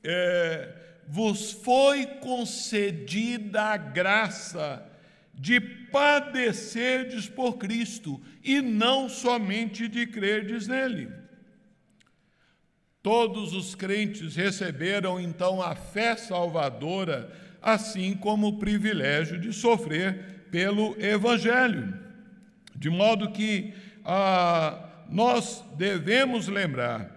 é, 0.03 0.73
vos 1.07 1.51
foi 1.51 2.05
concedida 2.05 3.61
a 3.61 3.77
graça 3.77 4.83
de 5.33 5.59
padecerdes 5.59 7.27
por 7.27 7.57
Cristo 7.57 8.21
e 8.43 8.61
não 8.61 9.09
somente 9.09 9.87
de 9.87 10.07
crerdes 10.07 10.67
nele. 10.67 11.09
Todos 13.01 13.53
os 13.53 13.75
crentes 13.75 14.35
receberam 14.35 15.19
então 15.19 15.61
a 15.61 15.75
fé 15.75 16.15
salvadora, 16.15 17.31
assim 17.61 18.15
como 18.15 18.47
o 18.47 18.57
privilégio 18.57 19.39
de 19.39 19.53
sofrer 19.53 20.47
pelo 20.49 20.99
Evangelho. 20.99 21.93
De 22.75 22.89
modo 22.89 23.31
que 23.31 23.73
ah, 24.03 24.89
nós 25.09 25.63
devemos 25.77 26.47
lembrar 26.47 27.14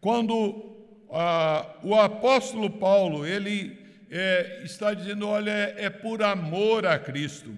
quando 0.00 0.76
ah, 1.10 1.66
o 1.82 1.94
apóstolo 1.94 2.70
Paulo 2.70 3.26
ele 3.26 3.78
é, 4.10 4.62
está 4.64 4.94
dizendo, 4.94 5.28
olha, 5.28 5.74
é, 5.76 5.90
por 5.90 6.22
amor 6.22 6.86
a 6.86 6.98
Cristo. 6.98 7.54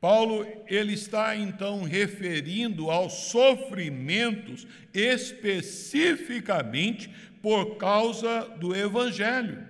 Paulo 0.00 0.46
ele 0.66 0.92
está 0.92 1.34
então 1.34 1.82
referindo 1.82 2.90
aos 2.90 3.30
sofrimentos 3.30 4.66
especificamente 4.92 7.10
por 7.40 7.76
causa 7.76 8.42
do 8.58 8.76
evangelho. 8.76 9.66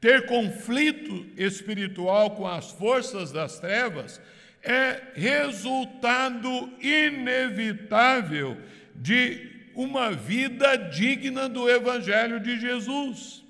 Ter 0.00 0.26
conflito 0.26 1.26
espiritual 1.36 2.30
com 2.32 2.46
as 2.46 2.70
forças 2.70 3.32
das 3.32 3.58
trevas 3.58 4.20
é 4.62 5.02
resultado 5.14 6.70
inevitável 6.80 8.56
de 8.94 9.55
uma 9.76 10.10
vida 10.10 10.74
digna 10.74 11.48
do 11.48 11.68
Evangelho 11.68 12.40
de 12.40 12.58
Jesus. 12.58 13.44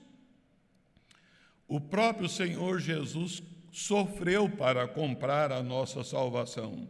O 1.69 1.81
próprio 1.81 2.29
Senhor 2.29 2.81
Jesus 2.81 3.43
sofreu 3.71 4.49
para 4.49 4.89
comprar 4.89 5.53
a 5.53 5.63
nossa 5.63 6.03
salvação. 6.03 6.89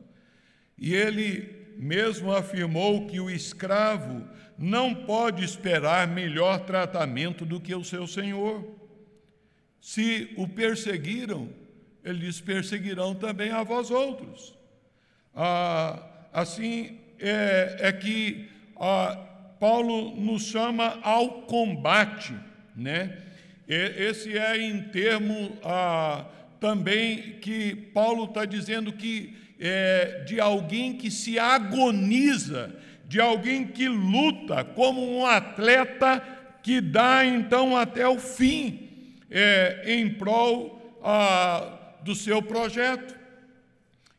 E 0.79 0.95
ele 0.95 1.75
mesmo 1.77 2.33
afirmou 2.33 3.07
que 3.07 3.21
o 3.21 3.31
escravo 3.31 4.27
não 4.57 4.95
pode 4.95 5.45
esperar 5.45 6.09
melhor 6.09 6.61
tratamento 6.61 7.45
do 7.45 7.61
que 7.61 7.75
o 7.75 7.85
seu 7.85 8.07
senhor. 8.07 8.65
Se 9.81 10.33
o 10.37 10.49
perseguiram, 10.49 11.51
eles 12.03 12.41
perseguirão 12.41 13.15
também 13.15 13.51
a 13.51 13.63
vós 13.63 13.91
outros. 13.91 14.57
Ah, 15.35 16.03
assim 16.33 16.99
é, 17.19 17.77
é 17.81 17.93
que 17.93 18.56
Paulo 19.59 20.15
nos 20.17 20.45
chama 20.47 20.99
ao 21.03 21.43
combate, 21.43 22.35
né? 22.75 23.19
Esse 23.69 24.37
é 24.37 24.59
em 24.59 24.81
termo 24.83 25.57
ah, 25.65 26.25
também 26.61 27.39
que 27.41 27.75
Paulo 27.75 28.25
está 28.25 28.45
dizendo 28.45 28.93
que 28.93 29.37
é 29.59 30.23
de 30.27 30.39
alguém 30.39 30.97
que 30.97 31.11
se 31.11 31.39
agoniza, 31.39 32.75
de 33.07 33.21
alguém 33.21 33.67
que 33.67 33.89
luta 33.89 34.63
como 34.63 35.19
um 35.19 35.27
atleta 35.27 36.23
que 36.63 36.81
dá 36.81 37.25
então 37.25 37.77
até 37.77 38.07
o 38.07 38.19
fim 38.19 39.17
é, 39.31 39.83
em 39.87 40.11
prol 40.11 40.99
ah, 41.03 41.97
do 42.03 42.15
seu 42.15 42.41
projeto. 42.43 43.17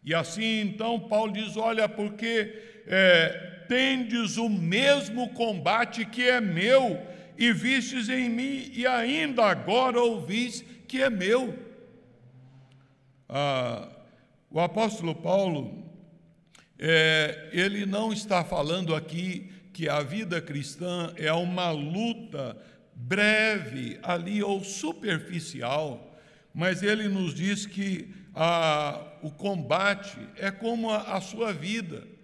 E 0.03 0.14
assim 0.14 0.62
então 0.62 0.99
Paulo 0.99 1.32
diz: 1.32 1.55
olha, 1.55 1.88
porque 1.88 2.53
é, 2.88 3.57
tendes 3.68 4.38
o 4.38 4.49
mesmo 4.49 5.30
combate 5.30 6.05
que 6.05 6.24
é 6.24 6.39
meu 6.41 6.99
e 7.38 7.53
vistes 7.53 8.09
em 8.09 8.30
mim, 8.30 8.72
e 8.74 8.88
ainda 8.88 9.45
agora 9.45 9.99
ouvis 10.01 10.63
que 10.88 11.01
é 11.01 11.09
meu. 11.09 11.57
Ah, 13.30 13.89
o 14.49 14.59
apóstolo 14.59 15.13
Paulo, 15.13 15.84
é, 16.80 17.49
ele 17.51 17.86
não 17.86 18.11
está 18.11 18.43
falando 18.43 18.95
aqui 18.95 19.51
que 19.74 19.88
a 19.88 20.01
vida 20.01 20.41
cristã 20.41 21.13
é 21.15 21.32
uma 21.32 21.70
luta 21.70 22.57
breve 22.95 23.99
ali 24.01 24.41
ou 24.41 24.63
superficial, 24.63 26.18
mas 26.53 26.82
ele 26.82 27.07
nos 27.07 27.36
diz 27.36 27.68
que 27.68 28.11
ah, 28.34 29.05
o 29.22 29.30
combate 29.30 30.18
é 30.38 30.49
como 30.49 30.89
a, 30.89 31.15
a 31.15 31.22
sua 31.22 31.53
vida. 31.53 32.16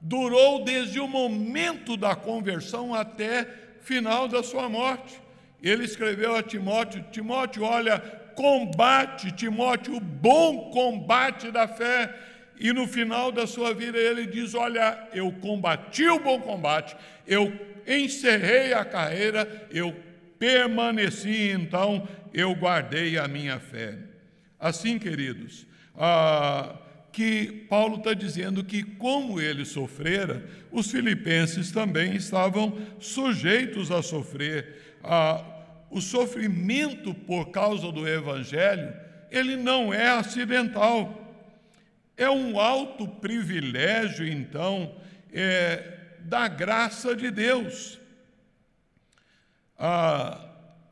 Durou 0.00 0.64
desde 0.64 0.98
o 0.98 1.06
momento 1.06 1.96
da 1.96 2.14
conversão 2.14 2.94
até 2.94 3.46
final 3.82 4.26
da 4.26 4.42
sua 4.42 4.68
morte. 4.68 5.20
Ele 5.62 5.84
escreveu 5.84 6.34
a 6.34 6.42
Timóteo: 6.42 7.04
Timóteo, 7.10 7.64
olha, 7.64 7.98
combate, 8.34 9.32
Timóteo, 9.32 9.96
o 9.96 10.00
bom 10.00 10.70
combate 10.70 11.50
da 11.50 11.68
fé. 11.68 12.14
E 12.58 12.72
no 12.72 12.86
final 12.86 13.32
da 13.32 13.46
sua 13.46 13.74
vida 13.74 13.98
ele 13.98 14.26
diz: 14.26 14.54
Olha, 14.54 15.08
eu 15.12 15.32
combati 15.32 16.06
o 16.06 16.20
bom 16.20 16.40
combate, 16.40 16.96
eu 17.26 17.52
encerrei 17.86 18.72
a 18.72 18.84
carreira, 18.84 19.66
eu 19.70 19.94
permaneci, 20.38 21.50
então 21.50 22.06
eu 22.32 22.54
guardei 22.54 23.18
a 23.18 23.28
minha 23.28 23.58
fé. 23.58 23.98
Assim, 24.58 24.98
queridos, 24.98 25.66
ah, 25.96 26.74
que 27.12 27.66
Paulo 27.68 27.96
está 27.96 28.14
dizendo 28.14 28.62
que, 28.62 28.82
como 28.82 29.40
ele 29.40 29.64
sofrera, 29.64 30.44
os 30.70 30.90
filipenses 30.90 31.72
também 31.72 32.14
estavam 32.14 32.78
sujeitos 32.98 33.90
a 33.90 34.02
sofrer. 34.02 34.96
Ah, 35.02 35.44
o 35.90 36.00
sofrimento 36.00 37.12
por 37.12 37.50
causa 37.50 37.90
do 37.90 38.06
Evangelho, 38.06 38.94
ele 39.30 39.56
não 39.56 39.92
é 39.92 40.08
acidental. 40.08 41.16
É 42.16 42.30
um 42.30 42.60
alto 42.60 43.08
privilégio, 43.08 44.26
então, 44.26 44.94
é, 45.32 45.98
da 46.20 46.46
graça 46.46 47.16
de 47.16 47.30
Deus. 47.30 47.98
A, 49.76 50.38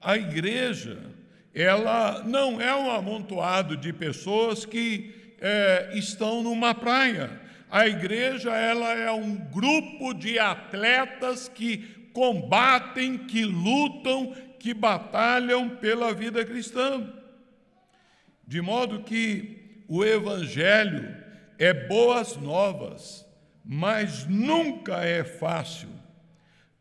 a 0.00 0.16
igreja, 0.16 0.98
ela 1.54 2.24
não 2.24 2.60
é 2.60 2.74
um 2.74 2.90
amontoado 2.90 3.76
de 3.76 3.92
pessoas 3.92 4.64
que 4.64 5.17
é, 5.40 5.90
estão 5.94 6.42
numa 6.42 6.74
praia. 6.74 7.40
A 7.70 7.86
igreja 7.86 8.50
ela 8.50 8.92
é 8.94 9.10
um 9.10 9.36
grupo 9.36 10.14
de 10.14 10.38
atletas 10.38 11.48
que 11.48 12.10
combatem, 12.12 13.18
que 13.18 13.44
lutam, 13.44 14.34
que 14.58 14.72
batalham 14.72 15.68
pela 15.68 16.12
vida 16.12 16.44
cristã. 16.44 17.12
De 18.46 18.60
modo 18.60 19.02
que 19.02 19.84
o 19.86 20.04
evangelho 20.04 21.14
é 21.58 21.72
boas 21.72 22.36
novas, 22.36 23.26
mas 23.64 24.26
nunca 24.26 25.04
é 25.04 25.22
fácil. 25.22 25.90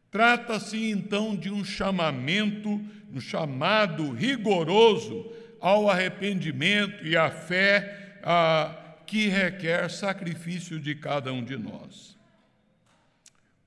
Trata-se 0.09 0.89
então 0.89 1.35
de 1.35 1.51
um 1.51 1.65
chamamento, 1.65 2.81
um 3.13 3.19
chamado 3.19 4.11
rigoroso 4.13 5.29
ao 5.59 5.89
arrependimento 5.89 7.05
e 7.05 7.17
à 7.17 7.29
fé 7.29 8.06
ah, 8.23 8.97
que 9.05 9.27
requer 9.27 9.89
sacrifício 9.89 10.79
de 10.79 10.95
cada 10.95 11.31
um 11.31 11.43
de 11.43 11.57
nós. 11.57 12.17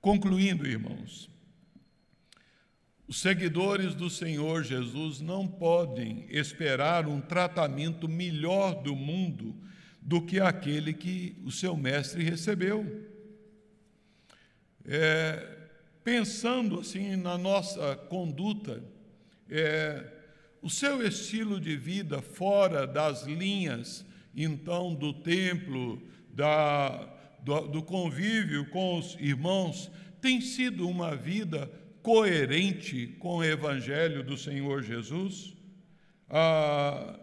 Concluindo, 0.00 0.66
irmãos, 0.66 1.30
os 3.06 3.20
seguidores 3.20 3.94
do 3.94 4.08
Senhor 4.08 4.62
Jesus 4.62 5.20
não 5.20 5.46
podem 5.46 6.26
esperar 6.30 7.08
um 7.08 7.20
tratamento 7.20 8.08
melhor 8.08 8.82
do 8.82 8.94
mundo 8.94 9.54
do 10.00 10.24
que 10.24 10.38
aquele 10.38 10.94
que 10.94 11.36
o 11.44 11.50
seu 11.50 11.76
mestre 11.76 12.22
recebeu. 12.22 13.08
É, 14.84 15.58
pensando 16.04 16.80
assim 16.80 17.16
na 17.16 17.36
nossa 17.36 17.96
conduta, 17.96 18.82
é, 19.48 20.04
o 20.62 20.70
seu 20.70 21.06
estilo 21.06 21.60
de 21.60 21.76
vida 21.76 22.22
fora 22.22 22.86
das 22.86 23.24
linhas 23.24 24.04
então 24.34 24.94
do 24.94 25.12
templo, 25.12 26.02
da, 26.32 27.08
do, 27.42 27.68
do 27.68 27.82
convívio 27.82 28.68
com 28.70 28.98
os 28.98 29.16
irmãos, 29.20 29.90
tem 30.20 30.40
sido 30.40 30.88
uma 30.88 31.16
vida 31.16 31.70
coerente 32.02 33.08
com 33.18 33.38
o 33.38 33.44
Evangelho 33.44 34.22
do 34.22 34.36
Senhor 34.36 34.82
Jesus? 34.82 35.54
Ah, 36.28 37.18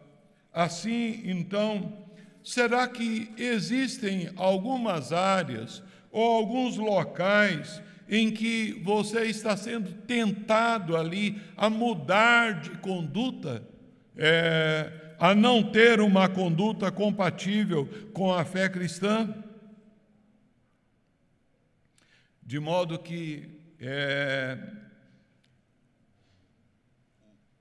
assim, 0.52 1.22
então, 1.24 2.06
será 2.44 2.88
que 2.88 3.32
existem 3.38 4.30
algumas 4.36 5.12
áreas 5.14 5.82
ou 6.12 6.38
alguns 6.38 6.78
locais 6.78 7.82
em 8.10 8.32
que 8.32 8.82
você 8.84 9.26
está 9.26 9.56
sendo 9.58 9.92
tentado 10.06 10.96
ali 10.96 11.42
a 11.56 11.70
mudar 11.70 12.62
de 12.62 12.72
conduta? 12.78 13.68
É, 14.16 15.07
a 15.20 15.34
não 15.34 15.64
ter 15.64 16.00
uma 16.00 16.30
conduta 16.30 16.92
compatível 16.92 17.88
com 18.14 18.34
a 18.34 18.46
fé 18.46 18.70
cristã? 18.70 19.44
De 22.42 22.60
modo 22.60 22.98
que, 23.00 23.50
é, 23.80 24.58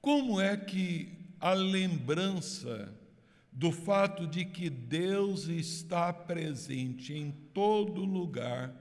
como 0.00 0.40
é 0.40 0.56
que 0.56 1.16
a 1.40 1.52
lembrança 1.52 2.94
do 3.50 3.72
fato 3.72 4.26
de 4.26 4.44
que 4.44 4.68
Deus 4.68 5.48
está 5.48 6.12
presente 6.12 7.14
em 7.14 7.30
todo 7.54 8.04
lugar 8.04 8.72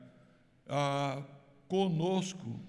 ah, 0.67 1.23
conosco 1.67 2.59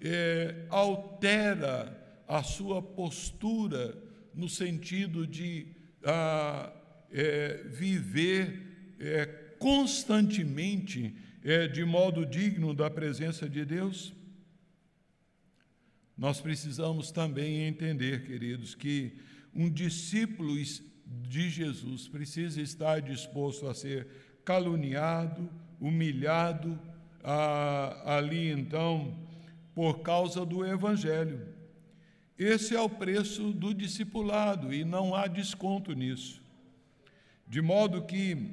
é, 0.00 0.66
altera 0.68 2.22
a 2.28 2.42
sua 2.42 2.82
postura 2.82 4.03
no 4.34 4.48
sentido 4.48 5.26
de 5.26 5.66
ah, 6.04 6.72
é, 7.10 7.62
viver 7.64 8.96
é, 8.98 9.26
constantemente 9.58 11.14
é, 11.42 11.68
de 11.68 11.84
modo 11.84 12.26
digno 12.26 12.74
da 12.74 12.90
presença 12.90 13.48
de 13.48 13.64
Deus? 13.64 14.12
Nós 16.16 16.40
precisamos 16.40 17.10
também 17.10 17.62
entender, 17.62 18.24
queridos, 18.24 18.74
que 18.74 19.18
um 19.54 19.68
discípulo 19.70 20.54
de 21.06 21.50
Jesus 21.50 22.08
precisa 22.08 22.60
estar 22.60 23.00
disposto 23.00 23.66
a 23.66 23.74
ser 23.74 24.06
caluniado, 24.44 25.48
humilhado, 25.80 26.78
ah, 27.22 28.16
ali 28.16 28.50
então, 28.50 29.16
por 29.74 30.00
causa 30.00 30.44
do 30.44 30.64
Evangelho. 30.64 31.53
Esse 32.38 32.74
é 32.74 32.80
o 32.80 32.88
preço 32.88 33.52
do 33.52 33.72
discipulado 33.72 34.74
e 34.74 34.84
não 34.84 35.14
há 35.14 35.26
desconto 35.26 35.92
nisso. 35.92 36.42
De 37.46 37.62
modo 37.62 38.02
que, 38.02 38.52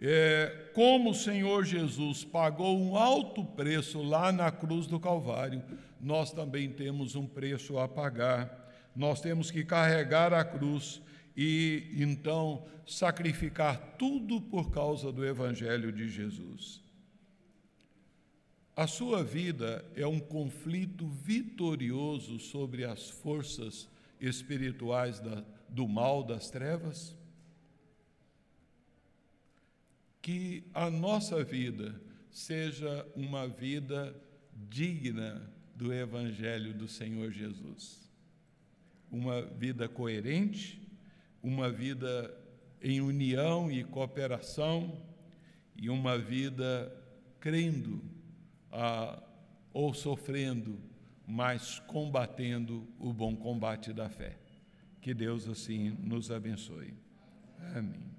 é, 0.00 0.70
como 0.74 1.10
o 1.10 1.14
Senhor 1.14 1.64
Jesus 1.64 2.24
pagou 2.24 2.80
um 2.80 2.96
alto 2.96 3.44
preço 3.44 4.00
lá 4.00 4.32
na 4.32 4.50
cruz 4.50 4.86
do 4.86 4.98
Calvário, 4.98 5.62
nós 6.00 6.32
também 6.32 6.70
temos 6.70 7.14
um 7.14 7.26
preço 7.26 7.78
a 7.78 7.86
pagar. 7.86 8.72
Nós 8.96 9.20
temos 9.20 9.50
que 9.50 9.64
carregar 9.64 10.32
a 10.32 10.44
cruz 10.44 11.02
e 11.36 11.88
então 11.94 12.64
sacrificar 12.86 13.96
tudo 13.98 14.40
por 14.40 14.70
causa 14.70 15.12
do 15.12 15.24
Evangelho 15.24 15.92
de 15.92 16.08
Jesus. 16.08 16.82
A 18.82 18.86
sua 18.88 19.22
vida 19.22 19.84
é 19.94 20.04
um 20.04 20.18
conflito 20.18 21.06
vitorioso 21.06 22.40
sobre 22.40 22.84
as 22.84 23.08
forças 23.08 23.88
espirituais 24.20 25.20
da, 25.20 25.44
do 25.68 25.86
mal, 25.86 26.24
das 26.24 26.50
trevas? 26.50 27.16
Que 30.20 30.64
a 30.74 30.90
nossa 30.90 31.44
vida 31.44 31.94
seja 32.28 33.06
uma 33.14 33.46
vida 33.46 34.20
digna 34.68 35.48
do 35.76 35.94
Evangelho 35.94 36.74
do 36.74 36.88
Senhor 36.88 37.30
Jesus. 37.30 38.10
Uma 39.08 39.42
vida 39.42 39.88
coerente, 39.88 40.82
uma 41.40 41.70
vida 41.70 42.36
em 42.82 43.00
união 43.00 43.70
e 43.70 43.84
cooperação, 43.84 45.00
e 45.76 45.88
uma 45.88 46.18
vida 46.18 46.92
crendo 47.38 48.11
ah, 48.72 49.22
ou 49.72 49.92
sofrendo, 49.92 50.78
mas 51.26 51.78
combatendo 51.80 52.88
o 52.98 53.12
bom 53.12 53.36
combate 53.36 53.92
da 53.92 54.08
fé. 54.08 54.38
Que 55.00 55.12
Deus 55.12 55.48
assim 55.48 55.90
nos 56.00 56.30
abençoe. 56.30 56.94
Amém. 57.74 58.11